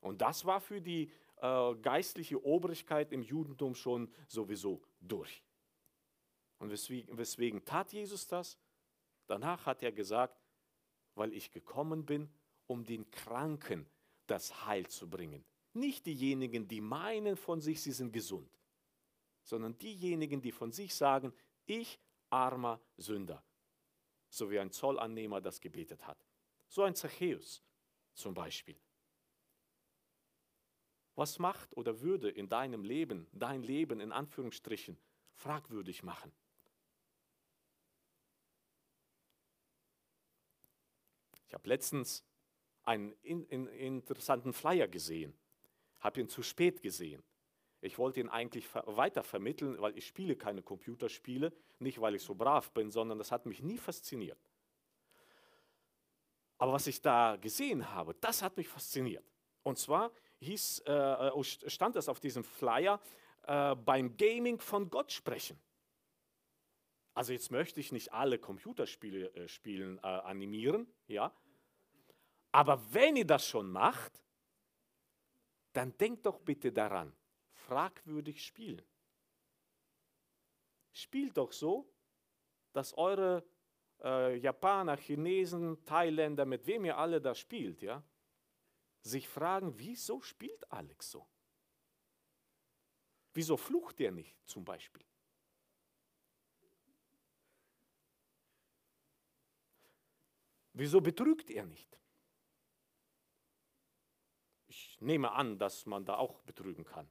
Und 0.00 0.20
das 0.20 0.44
war 0.44 0.60
für 0.60 0.80
die 0.80 1.10
äh, 1.38 1.74
geistliche 1.74 2.44
Obrigkeit 2.44 3.10
im 3.10 3.22
Judentum 3.22 3.74
schon 3.74 4.08
sowieso 4.28 4.80
durch. 5.00 5.42
Und 6.58 6.70
weswegen, 6.70 7.18
weswegen 7.18 7.64
tat 7.64 7.92
Jesus 7.92 8.28
das? 8.28 8.56
Danach 9.26 9.66
hat 9.66 9.82
er 9.82 9.90
gesagt, 9.90 10.40
weil 11.16 11.32
ich 11.32 11.50
gekommen 11.50 12.06
bin, 12.06 12.30
um 12.68 12.84
den 12.84 13.10
Kranken 13.10 13.90
das 14.28 14.64
Heil 14.64 14.86
zu 14.86 15.10
bringen. 15.10 15.44
Nicht 15.74 16.06
diejenigen, 16.06 16.68
die 16.68 16.80
meinen 16.80 17.36
von 17.36 17.60
sich, 17.60 17.82
sie 17.82 17.92
sind 17.92 18.12
gesund, 18.12 18.48
sondern 19.42 19.76
diejenigen, 19.78 20.40
die 20.40 20.52
von 20.52 20.72
sich 20.72 20.94
sagen, 20.94 21.32
ich 21.66 22.00
armer 22.30 22.80
Sünder. 22.96 23.44
So 24.28 24.50
wie 24.50 24.58
ein 24.58 24.70
Zollannehmer 24.70 25.40
das 25.40 25.60
gebetet 25.60 26.06
hat. 26.06 26.24
So 26.68 26.82
ein 26.82 26.94
Zachäus 26.94 27.62
zum 28.14 28.34
Beispiel. 28.34 28.76
Was 31.16 31.38
macht 31.38 31.76
oder 31.76 32.00
würde 32.00 32.28
in 32.28 32.48
deinem 32.48 32.84
Leben, 32.84 33.28
dein 33.32 33.62
Leben 33.62 34.00
in 34.00 34.10
Anführungsstrichen, 34.10 34.98
fragwürdig 35.34 36.02
machen? 36.02 36.32
Ich 41.46 41.54
habe 41.54 41.68
letztens 41.68 42.24
einen 42.82 43.12
in, 43.22 43.44
in, 43.46 43.66
interessanten 43.68 44.52
Flyer 44.52 44.88
gesehen, 44.88 45.32
habe 46.04 46.20
ihn 46.20 46.28
zu 46.28 46.42
spät 46.42 46.82
gesehen. 46.82 47.24
Ich 47.80 47.98
wollte 47.98 48.20
ihn 48.20 48.28
eigentlich 48.28 48.68
weiter 48.72 49.22
vermitteln, 49.22 49.80
weil 49.80 49.96
ich 49.96 50.06
spiele 50.06 50.36
keine 50.36 50.62
Computerspiele, 50.62 51.52
nicht 51.78 52.00
weil 52.00 52.14
ich 52.14 52.22
so 52.22 52.34
brav 52.34 52.70
bin, 52.72 52.90
sondern 52.90 53.18
das 53.18 53.32
hat 53.32 53.46
mich 53.46 53.62
nie 53.62 53.78
fasziniert. 53.78 54.38
Aber 56.58 56.72
was 56.72 56.86
ich 56.86 57.02
da 57.02 57.36
gesehen 57.36 57.90
habe, 57.90 58.14
das 58.20 58.42
hat 58.42 58.56
mich 58.56 58.68
fasziniert. 58.68 59.24
Und 59.62 59.78
zwar 59.78 60.12
hieß, 60.40 60.84
äh, 60.86 60.92
äh 60.92 61.44
stand 61.44 61.96
es 61.96 62.08
auf 62.08 62.20
diesem 62.20 62.44
Flyer, 62.44 63.00
äh, 63.46 63.74
beim 63.74 64.16
Gaming 64.16 64.60
von 64.60 64.88
Gott 64.88 65.10
sprechen. 65.10 65.58
Also 67.14 67.32
jetzt 67.32 67.50
möchte 67.50 67.80
ich 67.80 67.92
nicht 67.92 68.12
alle 68.12 68.38
Computerspiele 68.38 69.34
äh, 69.34 69.48
spielen, 69.48 69.98
äh, 69.98 70.02
animieren, 70.02 70.86
ja. 71.06 71.34
Aber 72.52 72.80
wenn 72.92 73.16
ihr 73.16 73.26
das 73.26 73.46
schon 73.46 73.70
macht, 73.70 74.23
dann 75.74 75.96
denkt 75.98 76.24
doch 76.24 76.38
bitte 76.38 76.72
daran, 76.72 77.12
fragwürdig 77.52 78.42
spielen. 78.42 78.82
Spielt 80.92 81.36
doch 81.36 81.52
so, 81.52 81.92
dass 82.72 82.96
eure 82.96 83.44
äh, 84.02 84.36
Japaner, 84.36 84.96
Chinesen, 84.96 85.84
Thailänder, 85.84 86.44
mit 86.44 86.66
wem 86.66 86.84
ihr 86.84 86.96
alle 86.96 87.20
da 87.20 87.34
spielt, 87.34 87.82
ja, 87.82 88.02
sich 89.02 89.28
fragen, 89.28 89.76
wieso 89.76 90.20
spielt 90.20 90.70
Alex 90.70 91.10
so? 91.10 91.26
Wieso 93.32 93.56
flucht 93.56 94.00
er 94.00 94.12
nicht 94.12 94.36
zum 94.46 94.64
Beispiel? 94.64 95.04
Wieso 100.72 101.00
betrügt 101.00 101.50
er 101.50 101.66
nicht? 101.66 101.98
Ich 104.94 105.00
nehme 105.00 105.32
an, 105.32 105.58
dass 105.58 105.86
man 105.86 106.04
da 106.04 106.16
auch 106.16 106.40
betrügen 106.42 106.84
kann 106.84 107.08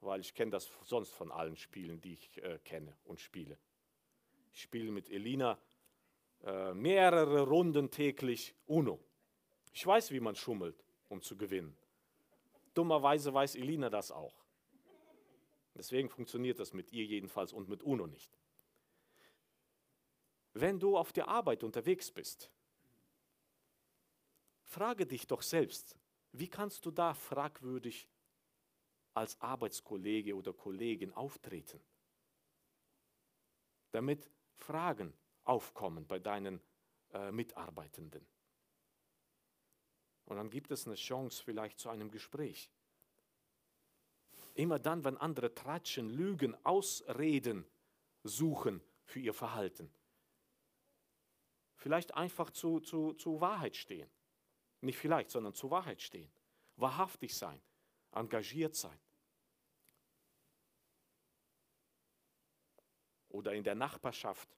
weil 0.00 0.20
ich 0.20 0.34
kenne 0.34 0.50
das 0.50 0.70
sonst 0.84 1.12
von 1.12 1.32
allen 1.32 1.56
Spielen, 1.56 2.00
die 2.00 2.14
ich 2.14 2.42
äh, 2.42 2.58
kenne 2.64 2.96
und 3.04 3.20
spiele. 3.20 3.58
Ich 4.52 4.62
spiele 4.62 4.90
mit 4.90 5.10
Elina 5.10 5.58
äh, 6.44 6.72
mehrere 6.74 7.42
Runden 7.42 7.90
täglich 7.90 8.54
Uno. 8.66 9.00
Ich 9.72 9.86
weiß, 9.86 10.10
wie 10.12 10.20
man 10.20 10.34
schummelt, 10.34 10.84
um 11.08 11.20
zu 11.20 11.36
gewinnen. 11.36 11.76
Dummerweise 12.74 13.34
weiß 13.34 13.56
Elina 13.56 13.90
das 13.90 14.10
auch. 14.10 14.44
Deswegen 15.74 16.08
funktioniert 16.08 16.58
das 16.58 16.72
mit 16.72 16.92
ihr 16.92 17.04
jedenfalls 17.04 17.52
und 17.52 17.68
mit 17.68 17.82
Uno 17.82 18.06
nicht. 18.06 18.38
Wenn 20.54 20.80
du 20.80 20.96
auf 20.96 21.12
der 21.12 21.28
Arbeit 21.28 21.62
unterwegs 21.62 22.10
bist, 22.10 22.50
frage 24.64 25.06
dich 25.06 25.26
doch 25.26 25.42
selbst, 25.42 25.96
wie 26.32 26.48
kannst 26.48 26.84
du 26.86 26.90
da 26.90 27.14
fragwürdig 27.14 28.08
als 29.14 29.40
Arbeitskollege 29.40 30.34
oder 30.36 30.52
Kollegin 30.52 31.12
auftreten, 31.12 31.80
damit 33.90 34.30
Fragen 34.56 35.12
aufkommen 35.44 36.06
bei 36.06 36.18
deinen 36.18 36.60
äh, 37.12 37.32
Mitarbeitenden. 37.32 38.26
Und 40.26 40.36
dann 40.36 40.50
gibt 40.50 40.70
es 40.70 40.86
eine 40.86 40.96
Chance 40.96 41.42
vielleicht 41.42 41.78
zu 41.78 41.88
einem 41.88 42.10
Gespräch. 42.10 42.70
Immer 44.54 44.78
dann, 44.78 45.04
wenn 45.04 45.16
andere 45.16 45.54
tratschen, 45.54 46.10
lügen, 46.10 46.54
Ausreden 46.64 47.64
suchen 48.24 48.82
für 49.04 49.20
ihr 49.20 49.32
Verhalten. 49.32 49.90
Vielleicht 51.76 52.14
einfach 52.14 52.50
zu, 52.50 52.80
zu, 52.80 53.14
zu 53.14 53.40
Wahrheit 53.40 53.76
stehen. 53.76 54.10
Nicht 54.80 54.98
vielleicht, 54.98 55.30
sondern 55.30 55.54
zu 55.54 55.70
Wahrheit 55.70 56.00
stehen. 56.00 56.30
Wahrhaftig 56.76 57.34
sein, 57.34 57.60
engagiert 58.12 58.74
sein. 58.76 58.98
oder 63.38 63.54
in 63.54 63.62
der 63.62 63.74
Nachbarschaft, 63.74 64.48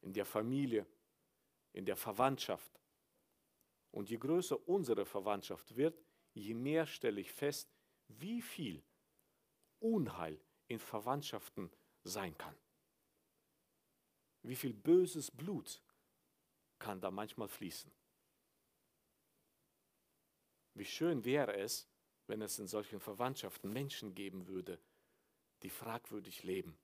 in 0.00 0.12
der 0.12 0.24
Familie, 0.24 0.86
in 1.72 1.84
der 1.84 1.96
Verwandtschaft. 1.96 2.80
Und 3.90 4.08
je 4.08 4.16
größer 4.16 4.68
unsere 4.68 5.04
Verwandtschaft 5.04 5.76
wird, 5.76 6.02
je 6.32 6.54
mehr 6.54 6.86
stelle 6.86 7.20
ich 7.20 7.32
fest, 7.32 7.70
wie 8.08 8.40
viel 8.40 8.82
Unheil 9.78 10.40
in 10.68 10.78
Verwandtschaften 10.78 11.70
sein 12.02 12.36
kann. 12.38 12.56
Wie 14.42 14.56
viel 14.56 14.72
böses 14.72 15.30
Blut 15.30 15.82
kann 16.78 17.00
da 17.00 17.10
manchmal 17.10 17.48
fließen. 17.48 17.90
Wie 20.76 20.84
schön 20.84 21.24
wäre 21.24 21.56
es, 21.56 21.88
wenn 22.26 22.42
es 22.42 22.58
in 22.58 22.66
solchen 22.66 23.00
Verwandtschaften 23.00 23.72
Menschen 23.72 24.14
geben 24.14 24.46
würde, 24.46 24.78
die 25.62 25.70
fragwürdig 25.70 26.42
leben, 26.42 26.78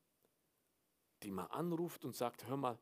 die 1.23 1.31
man 1.31 1.47
anruft 1.49 2.07
und 2.07 2.17
sagt, 2.17 2.47
hör 2.47 2.57
mal, 2.57 2.79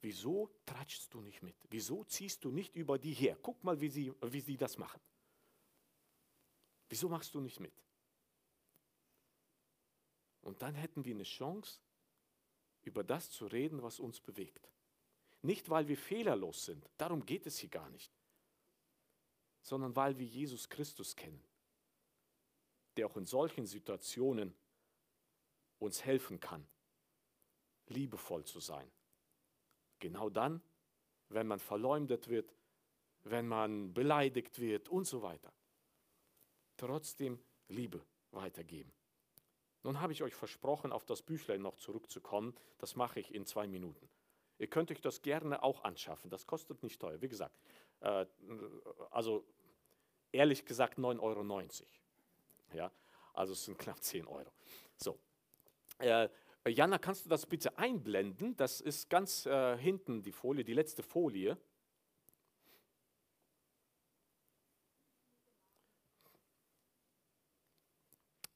wieso 0.00 0.48
tratschst 0.64 1.12
du 1.12 1.20
nicht 1.20 1.42
mit? 1.42 1.56
Wieso 1.70 2.04
ziehst 2.04 2.44
du 2.44 2.52
nicht 2.52 2.76
über 2.76 3.00
die 3.00 3.12
her? 3.12 3.36
Guck 3.42 3.64
mal, 3.64 3.80
wie 3.80 3.88
sie, 3.88 4.12
wie 4.22 4.40
sie 4.40 4.56
das 4.56 4.78
machen. 4.78 5.00
Wieso 6.88 7.08
machst 7.08 7.34
du 7.34 7.40
nicht 7.40 7.58
mit? 7.58 7.74
Und 10.40 10.62
dann 10.62 10.76
hätten 10.76 11.04
wir 11.04 11.14
eine 11.14 11.24
Chance, 11.24 11.80
über 12.82 13.02
das 13.02 13.28
zu 13.30 13.46
reden, 13.46 13.82
was 13.82 13.98
uns 13.98 14.20
bewegt. 14.20 14.70
Nicht, 15.42 15.68
weil 15.68 15.88
wir 15.88 15.96
fehlerlos 15.96 16.64
sind, 16.64 16.88
darum 16.96 17.26
geht 17.26 17.46
es 17.46 17.58
hier 17.58 17.70
gar 17.70 17.90
nicht, 17.90 18.12
sondern 19.62 19.94
weil 19.96 20.18
wir 20.18 20.26
Jesus 20.26 20.68
Christus 20.68 21.16
kennen, 21.16 21.42
der 22.96 23.06
auch 23.06 23.16
in 23.16 23.26
solchen 23.26 23.66
Situationen 23.66 24.54
uns 25.78 26.04
helfen 26.04 26.40
kann, 26.40 26.66
liebevoll 27.86 28.44
zu 28.44 28.60
sein. 28.60 28.90
Genau 29.98 30.30
dann, 30.30 30.62
wenn 31.28 31.46
man 31.46 31.58
verleumdet 31.58 32.28
wird, 32.28 32.54
wenn 33.24 33.46
man 33.46 33.92
beleidigt 33.92 34.58
wird 34.58 34.88
und 34.88 35.04
so 35.04 35.22
weiter. 35.22 35.52
Trotzdem 36.76 37.38
Liebe 37.68 38.04
weitergeben. 38.30 38.92
Nun 39.82 40.00
habe 40.00 40.12
ich 40.12 40.22
euch 40.22 40.34
versprochen, 40.34 40.92
auf 40.92 41.04
das 41.04 41.22
Büchlein 41.22 41.62
noch 41.62 41.76
zurückzukommen. 41.76 42.54
Das 42.78 42.96
mache 42.96 43.20
ich 43.20 43.34
in 43.34 43.46
zwei 43.46 43.66
Minuten. 43.66 44.08
Ihr 44.58 44.66
könnt 44.66 44.90
euch 44.90 45.00
das 45.00 45.22
gerne 45.22 45.62
auch 45.62 45.84
anschaffen. 45.84 46.30
Das 46.30 46.46
kostet 46.46 46.82
nicht 46.82 47.00
teuer. 47.00 47.22
Wie 47.22 47.28
gesagt, 47.28 47.56
äh, 48.00 48.26
also 49.10 49.44
ehrlich 50.32 50.64
gesagt 50.64 50.98
9,90 50.98 51.20
Euro. 51.20 51.64
Ja, 52.72 52.90
also 53.34 53.52
es 53.52 53.64
sind 53.64 53.78
knapp 53.78 54.02
10 54.02 54.26
Euro. 54.26 54.50
So. 54.96 55.18
Äh, 55.98 56.28
Jana, 56.66 56.98
kannst 56.98 57.24
du 57.24 57.30
das 57.30 57.46
bitte 57.46 57.76
einblenden? 57.78 58.56
Das 58.56 58.80
ist 58.80 59.08
ganz 59.08 59.46
äh, 59.46 59.76
hinten 59.78 60.22
die 60.22 60.32
Folie, 60.32 60.64
die 60.64 60.74
letzte 60.74 61.02
Folie. 61.02 61.56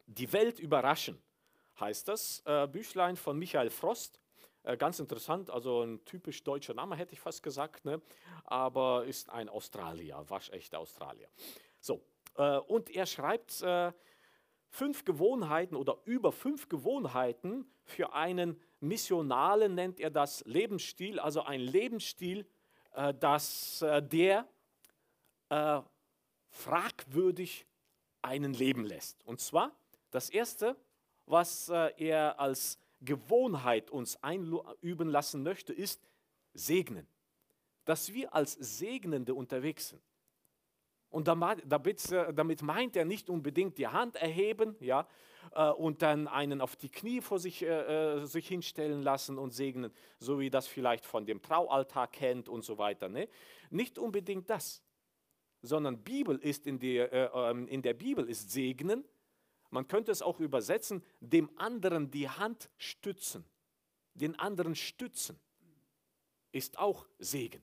Die 0.07 0.33
Welt 0.33 0.61
überraschen 0.61 1.21
heißt 1.81 2.07
das. 2.09 2.43
Äh, 2.45 2.69
Büchlein 2.69 3.17
von 3.17 3.39
Michael 3.39 3.71
Frost. 3.71 4.21
Äh, 4.65 4.77
ganz 4.77 4.99
interessant, 4.99 5.51
also 5.51 5.83
ein 5.83 6.05
typisch 6.05 6.43
deutscher 6.43 6.75
Name 6.75 6.97
hätte 6.97 7.13
ich 7.13 7.21
fast 7.21 7.43
gesagt, 7.43 7.85
ne? 7.85 8.01
aber 8.45 9.05
ist 9.05 9.31
ein 9.31 9.49
Australier, 9.49 10.25
waschechter 10.29 10.79
Australier. 10.79 11.29
So, 11.81 12.03
äh, 12.37 12.59
und 12.59 12.91
er 12.91 13.07
schreibt 13.07 13.63
äh, 13.63 13.93
fünf 14.71 15.05
Gewohnheiten 15.05 15.77
oder 15.77 15.99
über 16.05 16.33
fünf 16.33 16.69
Gewohnheiten 16.69 17.71
für 17.85 18.15
einen 18.15 18.61
Missionalen, 18.81 19.75
nennt 19.75 20.01
er 20.01 20.11
das 20.11 20.43
Lebensstil, 20.47 21.21
also 21.21 21.43
ein 21.43 21.61
Lebensstil, 21.61 22.47
äh, 22.95 23.13
das, 23.13 23.83
äh, 23.83 24.03
der 24.03 24.49
äh, 25.51 25.81
fragwürdig 26.49 27.67
einen 28.23 28.55
leben 28.55 28.85
lässt. 28.85 29.23
Und 29.27 29.41
zwar 29.41 29.73
das 30.11 30.31
Erste, 30.31 30.77
was 31.27 31.69
er 31.69 32.39
als 32.39 32.79
Gewohnheit 33.05 33.91
uns 33.91 34.23
einüben 34.23 35.09
lassen 35.09 35.43
möchte, 35.43 35.73
ist 35.73 36.03
segnen. 36.53 37.07
Dass 37.85 38.13
wir 38.13 38.35
als 38.35 38.53
Segnende 38.53 39.35
unterwegs 39.35 39.91
sind. 39.91 40.03
Und 41.15 41.29
damit, 41.29 42.11
äh, 42.11 42.35
damit 42.35 42.63
meint 42.63 42.97
er 42.97 43.05
nicht 43.05 43.31
unbedingt 43.31 43.79
die 43.79 43.87
Hand 43.87 44.17
erheben 44.17 44.75
ja, 44.81 45.07
äh, 45.55 45.71
und 45.71 46.03
dann 46.03 46.27
einen 46.27 46.61
auf 46.61 46.75
die 46.75 46.89
Knie 46.89 47.21
vor 47.21 47.39
sich, 47.39 47.63
äh, 47.63 48.25
sich 48.25 48.49
hinstellen 48.49 49.01
lassen 49.01 49.39
und 49.39 49.53
segnen, 49.53 49.93
so 50.19 50.41
wie 50.41 50.51
das 50.51 50.67
vielleicht 50.67 51.07
von 51.07 51.25
dem 51.25 51.41
Traualtar 51.41 52.09
kennt 52.09 52.49
und 52.49 52.65
so 52.65 52.79
weiter. 52.79 53.09
Ne? 53.09 53.29
Nicht 53.71 53.97
unbedingt 53.97 54.51
das, 54.51 54.83
sondern 55.63 56.03
Bibel 56.03 56.37
ist 56.37 56.67
in 56.67 56.81
der, 56.81 57.13
äh, 57.13 57.51
ähm, 57.51 57.69
in 57.69 57.83
der 57.83 57.95
Bibel 57.95 58.29
ist 58.29 58.51
Segnen 58.51 59.05
man 59.75 59.89
könnte 59.89 60.13
es 60.13 60.23
auch 60.23 60.39
übersetzen, 60.39 61.05
dem 61.19 61.51
anderen 61.59 62.09
die 62.09 62.29
Hand 62.29 62.71
stützen. 62.77 63.45
Den 64.15 64.39
anderen 64.39 64.77
stützen 64.77 65.37
ist 66.53 66.79
auch 66.79 67.09
Segen. 67.19 67.61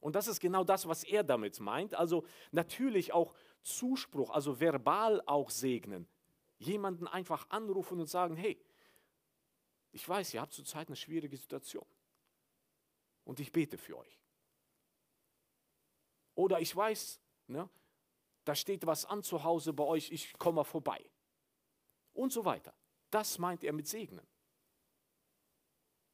Und 0.00 0.16
das 0.16 0.26
ist 0.26 0.40
genau 0.40 0.64
das, 0.64 0.88
was 0.88 1.04
er 1.04 1.22
damit 1.22 1.60
meint. 1.60 1.94
Also 1.94 2.24
natürlich 2.50 3.12
auch 3.12 3.34
Zuspruch, 3.60 4.30
also 4.30 4.58
verbal 4.58 5.20
auch 5.26 5.50
segnen. 5.50 6.08
Jemanden 6.56 7.06
einfach 7.06 7.50
anrufen 7.50 8.00
und 8.00 8.06
sagen, 8.06 8.36
hey, 8.36 8.58
ich 9.92 10.08
weiß, 10.08 10.32
ihr 10.32 10.40
habt 10.40 10.54
zurzeit 10.54 10.88
eine 10.88 10.96
schwierige 10.96 11.36
Situation. 11.36 11.86
Und 13.22 13.38
ich 13.38 13.52
bete 13.52 13.76
für 13.76 13.98
euch. 13.98 14.18
Oder 16.36 16.60
ich 16.60 16.74
weiß, 16.74 17.20
ne, 17.48 17.68
da 18.46 18.54
steht 18.54 18.86
was 18.86 19.04
an 19.04 19.22
zu 19.22 19.44
Hause 19.44 19.74
bei 19.74 19.84
euch, 19.84 20.10
ich 20.10 20.32
komme 20.38 20.64
vorbei 20.64 21.04
und 22.14 22.32
so 22.32 22.44
weiter. 22.44 22.72
Das 23.10 23.38
meint 23.38 23.62
er 23.62 23.72
mit 23.72 23.86
Segnen. 23.86 24.26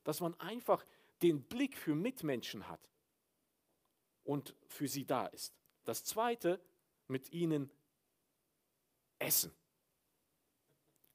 Dass 0.04 0.20
man 0.20 0.38
einfach 0.40 0.84
den 1.22 1.42
Blick 1.42 1.76
für 1.76 1.94
Mitmenschen 1.94 2.68
hat 2.68 2.90
und 4.24 4.54
für 4.66 4.88
sie 4.88 5.04
da 5.04 5.26
ist. 5.26 5.54
Das 5.84 6.04
zweite, 6.04 6.60
mit 7.06 7.32
ihnen 7.32 7.70
essen. 9.18 9.52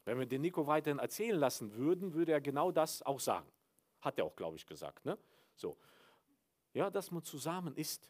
Wenn 0.05 0.19
wir 0.19 0.25
den 0.27 0.41
Nico 0.41 0.67
weiterhin 0.67 0.99
erzählen 0.99 1.39
lassen 1.39 1.73
würden, 1.75 2.13
würde 2.13 2.31
er 2.31 2.41
genau 2.41 2.71
das 2.71 3.01
auch 3.01 3.19
sagen. 3.19 3.51
Hat 4.01 4.19
er 4.19 4.25
auch, 4.25 4.35
glaube 4.35 4.55
ich, 4.55 4.67
gesagt. 4.67 5.03
Ne? 5.05 5.17
So. 5.55 5.77
Ja, 6.73 6.89
dass 6.91 7.09
man 7.09 7.23
zusammen 7.23 7.75
isst. 7.75 8.09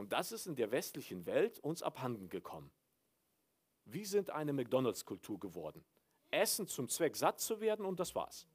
Und 0.00 0.14
das 0.14 0.32
ist 0.32 0.46
in 0.46 0.56
der 0.56 0.70
westlichen 0.70 1.26
Welt 1.26 1.58
uns 1.58 1.82
abhanden 1.82 2.30
gekommen. 2.30 2.70
Wir 3.84 4.06
sind 4.06 4.30
eine 4.30 4.54
McDonalds-Kultur 4.54 5.38
geworden. 5.38 5.84
Essen 6.30 6.66
zum 6.66 6.88
Zweck 6.88 7.14
satt 7.14 7.38
zu 7.38 7.60
werden 7.60 7.84
und 7.84 8.00
das 8.00 8.14
war's. 8.14 8.46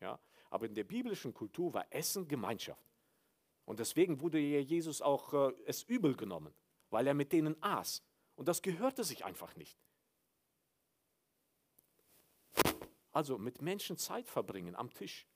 Ja? 0.00 0.18
Aber 0.48 0.64
in 0.64 0.74
der 0.74 0.84
biblischen 0.84 1.34
Kultur 1.34 1.74
war 1.74 1.84
Essen 1.90 2.26
Gemeinschaft. 2.26 2.90
Und 3.66 3.80
deswegen 3.80 4.22
wurde 4.22 4.38
Jesus 4.38 5.02
auch 5.02 5.34
äh, 5.34 5.52
es 5.66 5.82
übel 5.82 6.16
genommen, 6.16 6.54
weil 6.88 7.06
er 7.06 7.12
mit 7.12 7.34
denen 7.34 7.62
aß. 7.62 8.02
Und 8.36 8.48
das 8.48 8.62
gehörte 8.62 9.04
sich 9.04 9.26
einfach 9.26 9.54
nicht. 9.56 9.78
Also 13.12 13.36
mit 13.36 13.60
Menschen 13.60 13.98
Zeit 13.98 14.26
verbringen 14.26 14.74
am 14.74 14.90
Tisch, 14.94 15.26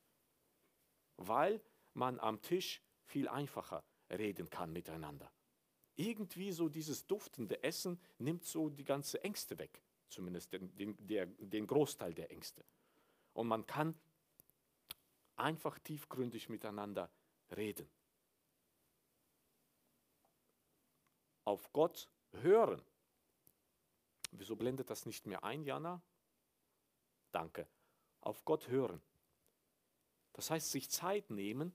weil 1.18 1.60
man 1.92 2.18
am 2.20 2.40
Tisch 2.40 2.80
viel 3.04 3.28
einfacher 3.28 3.84
reden 4.08 4.48
kann 4.48 4.72
miteinander 4.72 5.30
irgendwie 5.96 6.52
so 6.52 6.68
dieses 6.68 7.06
duftende 7.06 7.62
Essen 7.62 8.00
nimmt 8.18 8.44
so 8.44 8.68
die 8.68 8.84
ganze 8.84 9.22
Ängste 9.22 9.58
weg, 9.58 9.82
zumindest 10.08 10.52
den, 10.52 10.74
den, 10.76 10.96
der, 11.06 11.26
den 11.26 11.66
Großteil 11.66 12.14
der 12.14 12.30
Ängste. 12.30 12.64
Und 13.34 13.48
man 13.48 13.66
kann 13.66 13.94
einfach 15.36 15.78
tiefgründig 15.78 16.48
miteinander 16.48 17.10
reden. 17.56 17.88
Auf 21.44 21.72
Gott 21.72 22.08
hören. 22.32 22.82
Wieso 24.30 24.56
blendet 24.56 24.88
das 24.88 25.06
nicht 25.06 25.26
mehr 25.26 25.44
ein, 25.44 25.64
Jana? 25.64 26.00
Danke. 27.32 27.68
Auf 28.20 28.44
Gott 28.44 28.68
hören. 28.68 29.02
Das 30.32 30.50
heißt, 30.50 30.70
sich 30.70 30.88
Zeit 30.90 31.30
nehmen, 31.30 31.74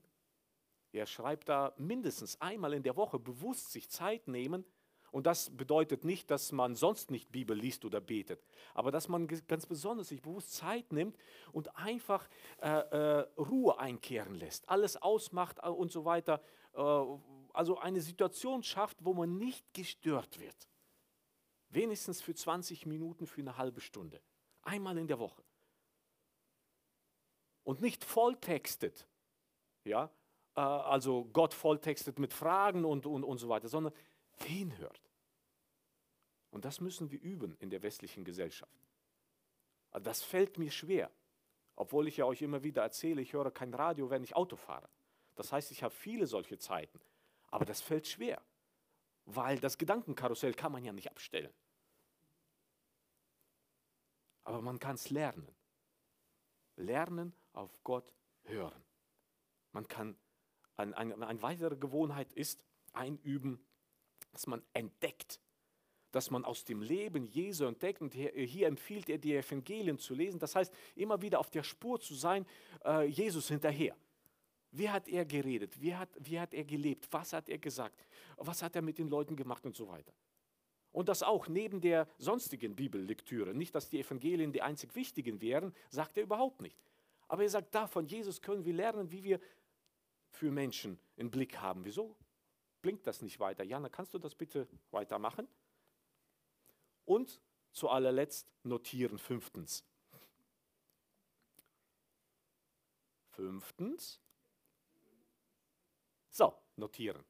er 0.92 1.06
schreibt 1.06 1.48
da 1.48 1.74
mindestens 1.76 2.40
einmal 2.40 2.72
in 2.72 2.82
der 2.82 2.96
Woche 2.96 3.18
bewusst 3.18 3.72
sich 3.72 3.90
Zeit 3.90 4.28
nehmen. 4.28 4.64
Und 5.10 5.26
das 5.26 5.50
bedeutet 5.56 6.04
nicht, 6.04 6.30
dass 6.30 6.52
man 6.52 6.76
sonst 6.76 7.10
nicht 7.10 7.32
Bibel 7.32 7.56
liest 7.56 7.84
oder 7.86 8.00
betet, 8.00 8.44
aber 8.74 8.90
dass 8.90 9.08
man 9.08 9.26
ganz 9.26 9.64
besonders 9.64 10.08
sich 10.08 10.20
bewusst 10.20 10.54
Zeit 10.54 10.92
nimmt 10.92 11.16
und 11.52 11.74
einfach 11.76 12.28
äh, 12.60 12.68
äh, 12.68 13.26
Ruhe 13.38 13.78
einkehren 13.78 14.34
lässt, 14.34 14.68
alles 14.68 15.00
ausmacht 15.00 15.60
äh, 15.62 15.68
und 15.68 15.90
so 15.90 16.04
weiter. 16.04 16.42
Äh, 16.74 16.80
also 17.54 17.78
eine 17.78 18.02
Situation 18.02 18.62
schafft, 18.62 19.02
wo 19.02 19.14
man 19.14 19.38
nicht 19.38 19.72
gestört 19.72 20.38
wird. 20.40 20.68
Wenigstens 21.70 22.20
für 22.20 22.34
20 22.34 22.84
Minuten, 22.84 23.26
für 23.26 23.40
eine 23.40 23.56
halbe 23.56 23.80
Stunde. 23.80 24.20
Einmal 24.62 24.98
in 24.98 25.06
der 25.06 25.18
Woche. 25.18 25.42
Und 27.64 27.80
nicht 27.80 28.04
volltextet. 28.04 29.06
Ja, 29.84 30.10
äh, 30.58 30.60
also 30.60 31.26
Gott 31.32 31.54
volltextet 31.54 32.18
mit 32.18 32.34
Fragen 32.34 32.84
und, 32.84 33.06
und, 33.06 33.22
und 33.22 33.38
so 33.38 33.48
weiter, 33.48 33.68
sondern 33.68 33.92
hinhört. 34.38 35.00
Und 36.50 36.64
das 36.64 36.80
müssen 36.80 37.10
wir 37.12 37.20
üben 37.20 37.56
in 37.60 37.70
der 37.70 37.82
westlichen 37.82 38.24
Gesellschaft. 38.24 38.76
Also 39.90 40.04
das 40.04 40.22
fällt 40.22 40.58
mir 40.58 40.70
schwer, 40.70 41.10
obwohl 41.76 42.08
ich 42.08 42.16
ja 42.16 42.24
euch 42.24 42.42
immer 42.42 42.62
wieder 42.64 42.82
erzähle, 42.82 43.22
ich 43.22 43.32
höre 43.32 43.52
kein 43.52 43.72
Radio, 43.72 44.10
wenn 44.10 44.24
ich 44.24 44.34
Auto 44.34 44.56
fahre. 44.56 44.88
Das 45.36 45.52
heißt, 45.52 45.70
ich 45.70 45.84
habe 45.84 45.94
viele 45.94 46.26
solche 46.26 46.58
Zeiten. 46.58 47.00
Aber 47.50 47.64
das 47.64 47.80
fällt 47.80 48.06
schwer, 48.08 48.42
weil 49.26 49.60
das 49.60 49.78
Gedankenkarussell 49.78 50.54
kann 50.54 50.72
man 50.72 50.84
ja 50.84 50.92
nicht 50.92 51.10
abstellen. 51.10 51.52
Aber 54.42 54.60
man 54.60 54.78
kann 54.78 54.96
es 54.96 55.10
lernen. 55.10 55.48
Lernen 56.76 57.32
auf 57.52 57.78
Gott 57.84 58.12
hören. 58.42 58.84
Man 59.72 59.86
kann, 59.86 60.18
ein, 60.78 60.94
ein, 60.94 61.22
eine 61.22 61.42
weitere 61.42 61.76
Gewohnheit 61.76 62.32
ist 62.32 62.64
einüben, 62.92 63.58
dass 64.32 64.46
man 64.46 64.62
entdeckt, 64.72 65.40
dass 66.12 66.30
man 66.30 66.44
aus 66.44 66.64
dem 66.64 66.80
Leben 66.80 67.26
Jesu 67.26 67.64
entdeckt. 67.64 68.00
Und 68.00 68.14
hier, 68.14 68.30
hier, 68.30 68.68
empfiehlt 68.68 69.08
er, 69.08 69.18
die 69.18 69.34
Evangelien 69.36 69.98
zu 69.98 70.14
lesen. 70.14 70.38
Das 70.38 70.54
heißt, 70.54 70.72
immer 70.94 71.20
wieder 71.20 71.38
auf 71.38 71.50
der 71.50 71.62
Spur 71.62 72.00
zu 72.00 72.14
sein, 72.14 72.46
äh, 72.84 73.04
Jesus 73.06 73.48
hinterher. 73.48 73.96
Wie 74.70 74.88
hat 74.88 75.08
er 75.08 75.24
geredet? 75.24 75.80
Wie 75.80 75.94
hat, 75.94 76.10
wie 76.18 76.38
hat 76.38 76.54
er 76.54 76.64
gelebt? 76.64 77.08
Was 77.10 77.32
hat 77.32 77.48
er 77.48 77.58
gesagt? 77.58 78.06
Was 78.36 78.62
hat 78.62 78.76
er 78.76 78.82
mit 78.82 78.98
den 78.98 79.08
Leuten 79.08 79.34
gemacht 79.34 79.64
und 79.64 79.74
so 79.74 79.88
weiter? 79.88 80.12
Und 80.92 81.08
das 81.08 81.22
auch 81.22 81.48
neben 81.48 81.80
der 81.80 82.08
sonstigen 82.18 82.74
Bibellektüre. 82.74 83.54
Nicht, 83.54 83.74
dass 83.74 83.88
die 83.88 84.00
Evangelien 84.00 84.52
die 84.52 84.62
einzig 84.62 84.94
wichtigen 84.94 85.40
wären, 85.40 85.74
sagt 85.90 86.16
er 86.16 86.22
überhaupt 86.22 86.60
nicht. 86.60 86.78
Aber 87.28 87.42
er 87.42 87.50
sagt, 87.50 87.74
da 87.74 87.86
von 87.86 88.06
Jesus 88.06 88.40
können 88.40 88.64
wir 88.64 88.72
lernen, 88.72 89.10
wie 89.10 89.22
wir 89.22 89.38
für 90.30 90.50
Menschen 90.50 90.98
einen 91.16 91.30
Blick 91.30 91.58
haben. 91.58 91.84
Wieso 91.84 92.16
blinkt 92.82 93.06
das 93.06 93.22
nicht 93.22 93.40
weiter? 93.40 93.64
Jana, 93.64 93.88
kannst 93.88 94.14
du 94.14 94.18
das 94.18 94.34
bitte 94.34 94.68
weitermachen? 94.90 95.48
Und 97.04 97.40
zu 97.72 97.88
allerletzt 97.88 98.50
notieren, 98.64 99.18
fünftens. 99.18 99.84
Fünftens. 103.30 104.20
So, 106.30 106.54
notieren. 106.76 107.24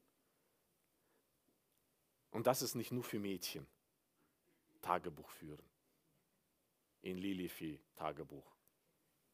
Und 2.30 2.46
das 2.46 2.62
ist 2.62 2.74
nicht 2.74 2.92
nur 2.92 3.04
für 3.04 3.18
Mädchen. 3.18 3.66
Tagebuch 4.82 5.30
führen. 5.30 5.62
In 7.02 7.18
Lilifi 7.18 7.80
Tagebuch. 7.94 8.54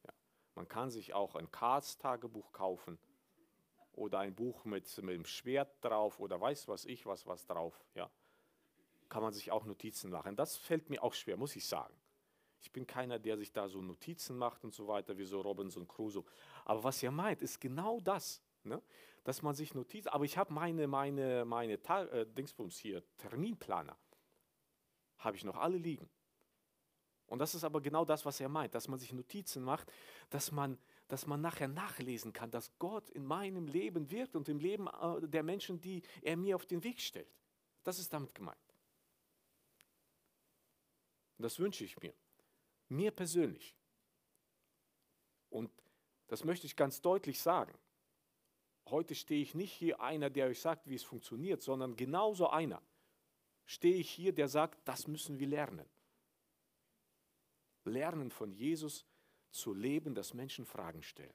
Ja. 0.05 0.13
Man 0.55 0.69
kann 0.69 0.91
sich 0.91 1.15
auch 1.15 1.35
ein 1.35 1.51
Karls 1.51 1.97
Tagebuch 1.99 2.53
kaufen 2.53 2.99
oder 3.97 4.19
ein 4.21 4.35
Buch 4.35 4.65
mit, 4.65 4.87
mit 5.03 5.15
dem 5.15 5.25
Schwert 5.25 5.85
drauf 5.85 6.21
oder 6.21 6.41
weiß 6.41 6.69
was 6.69 6.85
ich, 6.85 7.07
was 7.07 7.27
was 7.27 7.47
drauf. 7.47 7.85
Ja. 7.95 8.11
Kann 9.09 9.23
man 9.23 9.33
sich 9.33 9.51
auch 9.51 9.65
Notizen 9.65 10.11
machen. 10.11 10.37
Das 10.37 10.57
fällt 10.57 10.91
mir 10.91 11.03
auch 11.03 11.15
schwer, 11.15 11.37
muss 11.37 11.57
ich 11.57 11.67
sagen. 11.67 11.95
Ich 12.61 12.73
bin 12.73 12.87
keiner, 12.87 13.19
der 13.19 13.37
sich 13.37 13.53
da 13.53 13.69
so 13.69 13.83
Notizen 13.83 14.39
macht 14.39 14.65
und 14.65 14.73
so 14.73 14.89
weiter, 14.89 15.19
wie 15.19 15.25
so 15.25 15.41
Robinson 15.41 15.87
Crusoe. 15.87 16.25
Aber 16.65 16.83
was 16.83 17.03
ihr 17.03 17.11
meint, 17.11 17.43
ist 17.43 17.61
genau 17.61 18.01
das. 18.01 18.43
Ne? 18.63 18.81
Dass 19.23 19.43
man 19.43 19.55
sich 19.55 19.75
Notizen, 19.75 20.09
aber 20.09 20.25
ich 20.25 20.39
habe 20.39 20.53
meine, 20.53 20.87
meine, 20.87 21.45
meine 21.45 21.75
äh, 21.75 22.27
Dingsbums 22.27 22.79
hier, 22.79 23.03
Terminplaner, 23.19 23.97
habe 25.19 25.37
ich 25.37 25.45
noch 25.45 25.57
alle 25.57 25.77
liegen. 25.77 26.09
Und 27.27 27.39
das 27.39 27.55
ist 27.55 27.65
aber 27.65 27.81
genau 27.81 28.05
das, 28.05 28.25
was 28.25 28.41
er 28.41 28.49
meint, 28.49 28.75
dass 28.75 28.89
man 28.89 28.99
sich 28.99 29.13
Notizen 29.13 29.63
macht, 29.63 29.91
dass 30.31 30.53
man, 30.53 30.79
dass 31.09 31.27
man 31.27 31.41
nachher 31.41 31.69
nachlesen 31.69 32.33
kann, 32.33 32.51
dass 32.51 32.71
Gott 32.79 33.09
in 33.11 33.25
meinem 33.25 33.67
Leben 33.67 34.11
wirkt 34.11 34.37
und 34.37 34.49
im 34.49 34.59
Leben 34.59 34.89
äh, 34.89 35.29
der 35.29 35.43
Menschen, 35.43 35.81
die 35.81 36.03
er 36.23 36.37
mir 36.37 36.57
auf 36.57 36.67
den 36.67 36.83
Weg 36.83 37.01
stellt. 37.01 37.29
Das 37.83 37.99
ist 37.99 38.13
damit 38.13 38.35
gemeint. 38.35 38.59
Das 41.39 41.59
wünsche 41.59 41.85
ich 41.85 42.01
mir. 42.01 42.15
Mir 42.89 43.11
persönlich. 43.11 43.75
Und 45.51 45.71
das 46.29 46.45
möchte 46.45 46.67
ich 46.67 46.77
ganz 46.77 47.01
deutlich 47.01 47.41
sagen. 47.41 47.77
Heute 48.87 49.15
stehe 49.15 49.43
ich 49.43 49.55
nicht 49.55 49.73
hier 49.73 50.01
einer, 50.01 50.31
der 50.31 50.47
euch 50.47 50.61
sagt, 50.61 50.89
wie 50.89 50.95
es 50.95 51.03
funktioniert, 51.03 51.63
sondern 51.63 51.97
genauso 51.97 52.49
einer 52.49 52.83
stehe 53.67 53.97
ich 53.97 54.11
hier, 54.11 54.33
der 54.33 54.49
sagt, 54.49 54.87
das 54.87 55.07
müssen 55.07 55.39
wir 55.39 55.47
lernen. 55.47 55.89
Lernen 57.85 58.31
von 58.31 58.53
Jesus 58.53 59.05
zu 59.55 59.73
leben, 59.73 60.15
dass 60.15 60.35
Menschen 60.35 60.67
Fragen 60.67 61.03
stellen. 61.03 61.35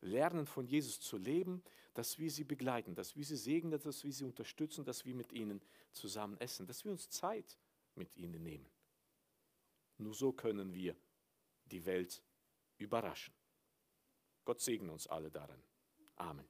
Lernen 0.00 0.46
von 0.46 0.66
Jesus 0.66 1.00
zu 1.00 1.18
leben, 1.18 1.62
dass 1.92 2.18
wir 2.18 2.30
sie 2.30 2.44
begleiten, 2.44 2.94
dass 2.94 3.16
wir 3.16 3.24
sie 3.24 3.36
segnen, 3.36 3.78
dass 3.78 4.04
wir 4.04 4.12
sie 4.12 4.24
unterstützen, 4.24 4.84
dass 4.84 5.04
wir 5.04 5.14
mit 5.14 5.32
ihnen 5.32 5.60
zusammen 5.92 6.38
essen, 6.38 6.66
dass 6.66 6.84
wir 6.84 6.92
uns 6.92 7.10
Zeit 7.10 7.58
mit 7.96 8.16
ihnen 8.16 8.42
nehmen. 8.42 8.70
Nur 9.98 10.14
so 10.14 10.32
können 10.32 10.72
wir 10.72 10.96
die 11.66 11.84
Welt 11.84 12.22
überraschen. 12.78 13.34
Gott 14.44 14.60
segne 14.60 14.90
uns 14.92 15.06
alle 15.06 15.30
darin. 15.30 15.62
Amen. 16.16 16.48